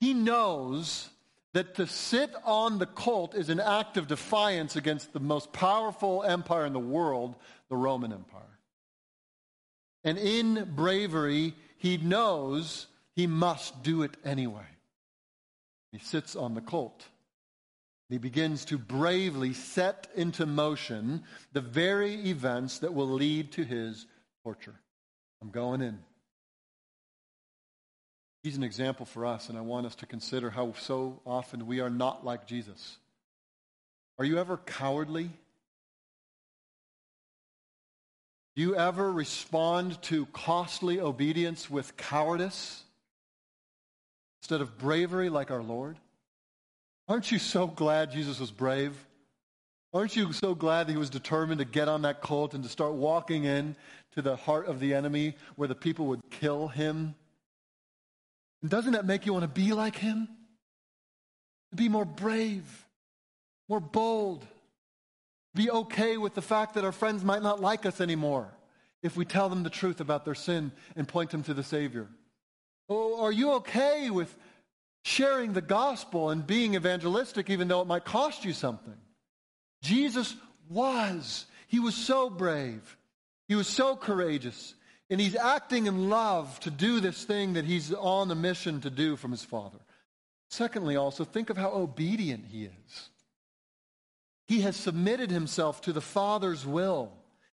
[0.00, 1.08] He knows
[1.54, 6.22] that to sit on the colt is an act of defiance against the most powerful
[6.24, 7.36] empire in the world,
[7.68, 8.42] the Roman Empire.
[10.02, 14.66] And in bravery, he knows he must do it anyway.
[15.94, 17.04] He sits on the colt.
[18.08, 21.22] He begins to bravely set into motion
[21.52, 24.04] the very events that will lead to his
[24.42, 24.74] torture.
[25.40, 26.00] I'm going in.
[28.42, 31.78] He's an example for us, and I want us to consider how so often we
[31.78, 32.98] are not like Jesus.
[34.18, 35.30] Are you ever cowardly?
[38.56, 42.82] Do you ever respond to costly obedience with cowardice
[44.44, 45.96] instead of bravery like our Lord?
[47.08, 48.94] Aren't you so glad Jesus was brave?
[49.94, 52.68] Aren't you so glad that he was determined to get on that colt and to
[52.68, 53.74] start walking in
[54.16, 57.14] to the heart of the enemy where the people would kill him?
[58.60, 60.28] And doesn't that make you want to be like him?
[61.70, 62.84] To be more brave,
[63.66, 64.46] more bold,
[65.54, 68.52] be okay with the fact that our friends might not like us anymore
[69.02, 72.08] if we tell them the truth about their sin and point them to the Savior.
[72.88, 74.34] Oh, are you okay with
[75.04, 78.96] sharing the gospel and being evangelistic even though it might cost you something?
[79.82, 80.34] Jesus
[80.68, 81.46] was.
[81.68, 82.96] He was so brave.
[83.48, 84.74] He was so courageous.
[85.10, 88.90] And he's acting in love to do this thing that he's on a mission to
[88.90, 89.78] do from his Father.
[90.48, 93.08] Secondly, also, think of how obedient he is.
[94.46, 97.12] He has submitted himself to the Father's will.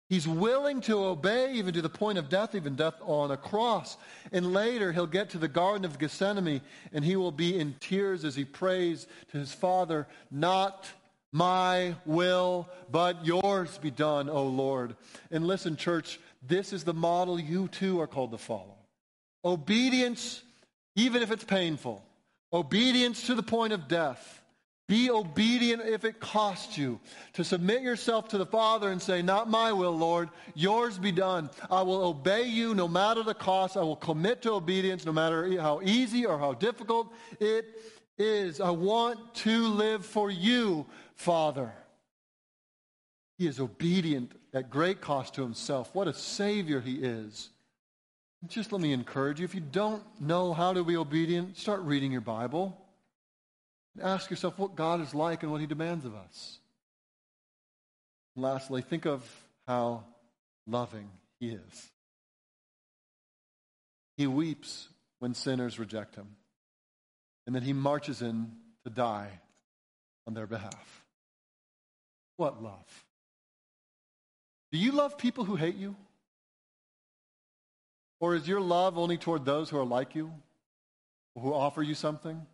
[0.09, 3.97] He's willing to obey even to the point of death, even death on a cross.
[4.31, 6.61] And later he'll get to the Garden of Gethsemane
[6.93, 10.89] and he will be in tears as he prays to his Father, Not
[11.33, 14.95] my will, but yours be done, O Lord.
[15.33, 18.77] And listen, church, this is the model you too are called to follow.
[19.45, 20.43] Obedience,
[20.95, 22.05] even if it's painful.
[22.53, 24.41] Obedience to the point of death.
[24.89, 27.01] Be obedient if it costs you.
[27.33, 31.51] To submit yourself to the Father and say, Not my will, Lord, yours be done.
[31.71, 33.77] I will obey you no matter the cost.
[33.77, 37.67] I will commit to obedience no matter how easy or how difficult it
[38.17, 38.61] is.
[38.61, 41.73] I want to live for you, Father.
[43.39, 45.95] He is obedient at great cost to himself.
[45.95, 47.51] What a Savior he is.
[48.47, 52.13] Just let me encourage you if you don't know how to be obedient, start reading
[52.13, 52.86] your Bible.
[54.03, 56.59] Ask yourself what God is like and what he demands of us.
[58.35, 59.25] And lastly, think of
[59.67, 60.05] how
[60.67, 61.09] loving
[61.41, 61.91] he is.
[64.17, 64.89] He weeps
[65.19, 66.29] when sinners reject him,
[67.47, 68.53] and then he marches in
[68.85, 69.41] to die
[70.27, 71.05] on their behalf.
[72.37, 73.05] What love!
[74.73, 75.97] Do you love people who hate you?
[78.21, 80.33] Or is your love only toward those who are like you,
[81.35, 82.47] who offer you something?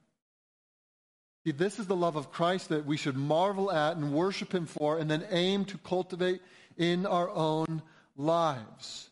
[1.44, 4.66] See, this is the love of Christ that we should marvel at and worship Him
[4.66, 6.40] for, and then aim to cultivate
[6.76, 7.82] in our own
[8.16, 9.10] lives.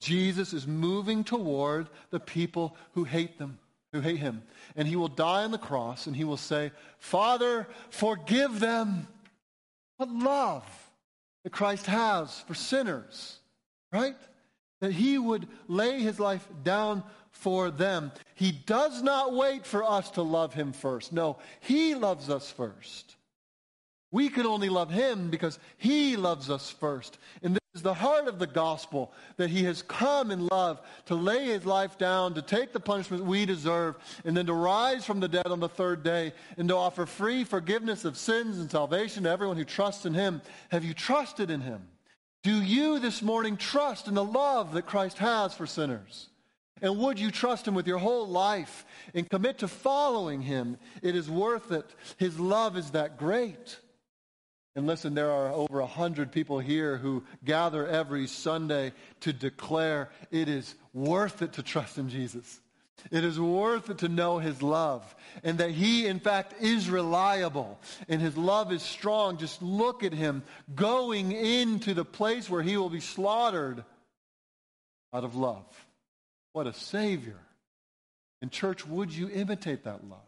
[0.00, 3.58] Jesus is moving toward the people who hate them,
[3.92, 4.42] who hate Him.
[4.76, 9.08] And He will die on the cross, and He will say, Father, forgive them.
[9.96, 10.64] What love
[11.42, 13.38] that Christ has for sinners,
[13.92, 14.16] right?
[14.80, 17.02] That He would lay His life down
[17.34, 18.10] for them.
[18.34, 21.12] He does not wait for us to love him first.
[21.12, 23.16] No, he loves us first.
[24.10, 27.18] We can only love him because he loves us first.
[27.42, 31.16] And this is the heart of the gospel that he has come in love to
[31.16, 35.18] lay his life down, to take the punishment we deserve, and then to rise from
[35.18, 39.24] the dead on the third day, and to offer free forgiveness of sins and salvation
[39.24, 40.40] to everyone who trusts in him.
[40.70, 41.88] Have you trusted in him?
[42.44, 46.28] Do you this morning trust in the love that Christ has for sinners?
[46.82, 50.76] And would you trust him with your whole life and commit to following him?
[51.02, 51.94] It is worth it.
[52.18, 53.78] His love is that great.
[54.76, 60.10] And listen, there are over a hundred people here who gather every Sunday to declare
[60.32, 62.60] it is worth it to trust in Jesus.
[63.10, 67.78] It is worth it to know his love and that he, in fact, is reliable
[68.08, 69.36] and his love is strong.
[69.36, 70.42] Just look at him
[70.74, 73.84] going into the place where he will be slaughtered
[75.12, 75.83] out of love.
[76.54, 77.36] What a Savior.
[78.40, 80.20] And, church, would you imitate that love?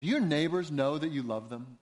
[0.00, 1.78] Do your neighbors know that you love them?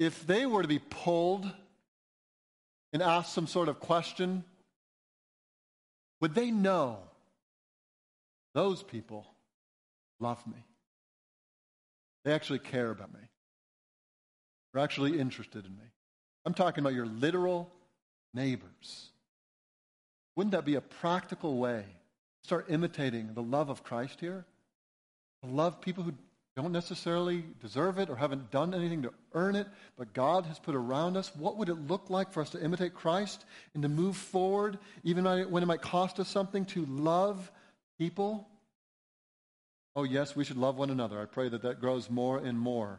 [0.00, 1.50] If they were to be pulled
[2.92, 4.42] and asked some sort of question,
[6.20, 6.98] would they know
[8.54, 9.26] those people
[10.18, 10.64] love me?
[12.24, 13.20] They actually care about me.
[14.72, 15.84] They're actually interested in me.
[16.44, 17.70] I'm talking about your literal
[18.34, 19.10] neighbors.
[20.40, 21.84] Wouldn't that be a practical way
[22.44, 24.46] start imitating the love of Christ here?
[25.46, 26.14] Love people who
[26.56, 29.66] don't necessarily deserve it or haven't done anything to earn it,
[29.98, 31.30] but God has put around us.
[31.36, 35.24] What would it look like for us to imitate Christ and to move forward, even
[35.50, 37.52] when it might cost us something, to love
[37.98, 38.48] people
[39.94, 41.20] Oh, yes, we should love one another.
[41.20, 42.98] I pray that that grows more and more.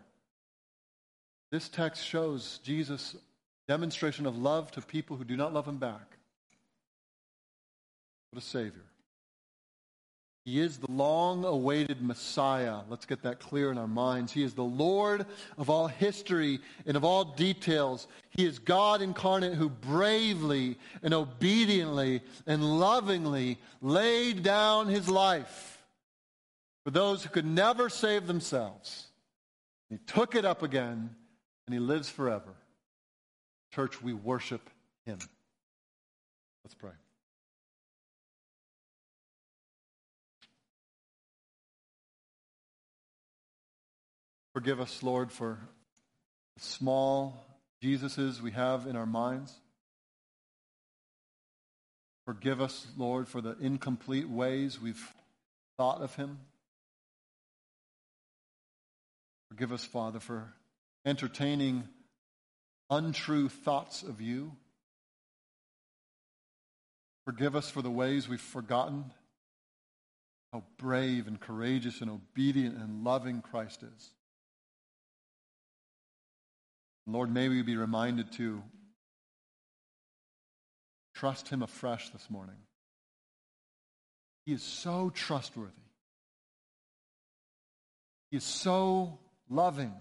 [1.52, 3.16] This text shows Jesus'
[3.68, 6.20] demonstration of love to people who do not love him back.
[8.32, 8.84] What a Savior.
[10.46, 12.80] He is the long awaited Messiah.
[12.90, 14.32] Let's get that clear in our minds.
[14.32, 15.28] He is the Lord
[15.58, 18.08] of all history and of all details.
[18.32, 25.80] He is God incarnate who bravely and obediently and lovingly laid down his life
[26.84, 29.08] for those who could never save themselves.
[29.92, 31.16] He took it up again
[31.68, 32.56] and he lives forever.
[33.76, 34.72] Church, we worship
[35.06, 35.20] him.
[36.64, 36.92] Let's pray.
[44.54, 45.60] Forgive us, Lord, for
[46.58, 47.46] the small
[47.82, 49.54] Jesuses we have in our minds.
[52.26, 55.14] Forgive us, Lord, for the incomplete ways we've
[55.78, 56.40] thought of him.
[59.50, 60.54] Forgive us, Father, for
[61.06, 61.88] entertaining
[62.90, 64.52] untrue thoughts of you.
[67.26, 69.12] Forgive us for the ways we've forgotten
[70.54, 74.10] how brave and courageous and obedient and loving Christ is.
[77.08, 78.62] Lord, may we be reminded to
[81.16, 82.56] trust Him afresh this morning.
[84.46, 85.72] He is so trustworthy.
[88.30, 89.94] He is so loving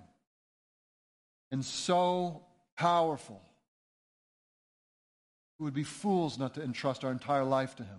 [1.51, 2.43] and so
[2.77, 3.43] powerful.
[5.59, 7.99] We would be fools not to entrust our entire life to Him.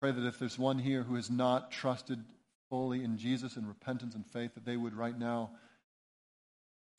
[0.00, 2.24] Pray that if there's one here who has not trusted
[2.70, 5.50] fully in Jesus in repentance and faith, that they would right now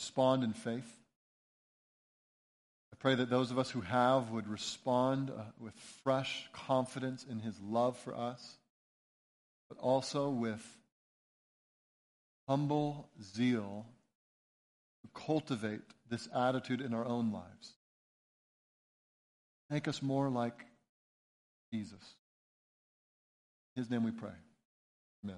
[0.02, 0.98] respond in faith.
[2.92, 7.38] I pray that those of us who have would respond uh, with fresh confidence in
[7.38, 8.58] his love for us,
[9.70, 10.66] but also with
[12.48, 13.86] humble zeal
[15.04, 17.74] to cultivate this attitude in our own lives.
[19.70, 20.66] Make us more like
[21.72, 22.16] Jesus.
[23.76, 24.34] In his name we pray.
[25.24, 25.38] Amen.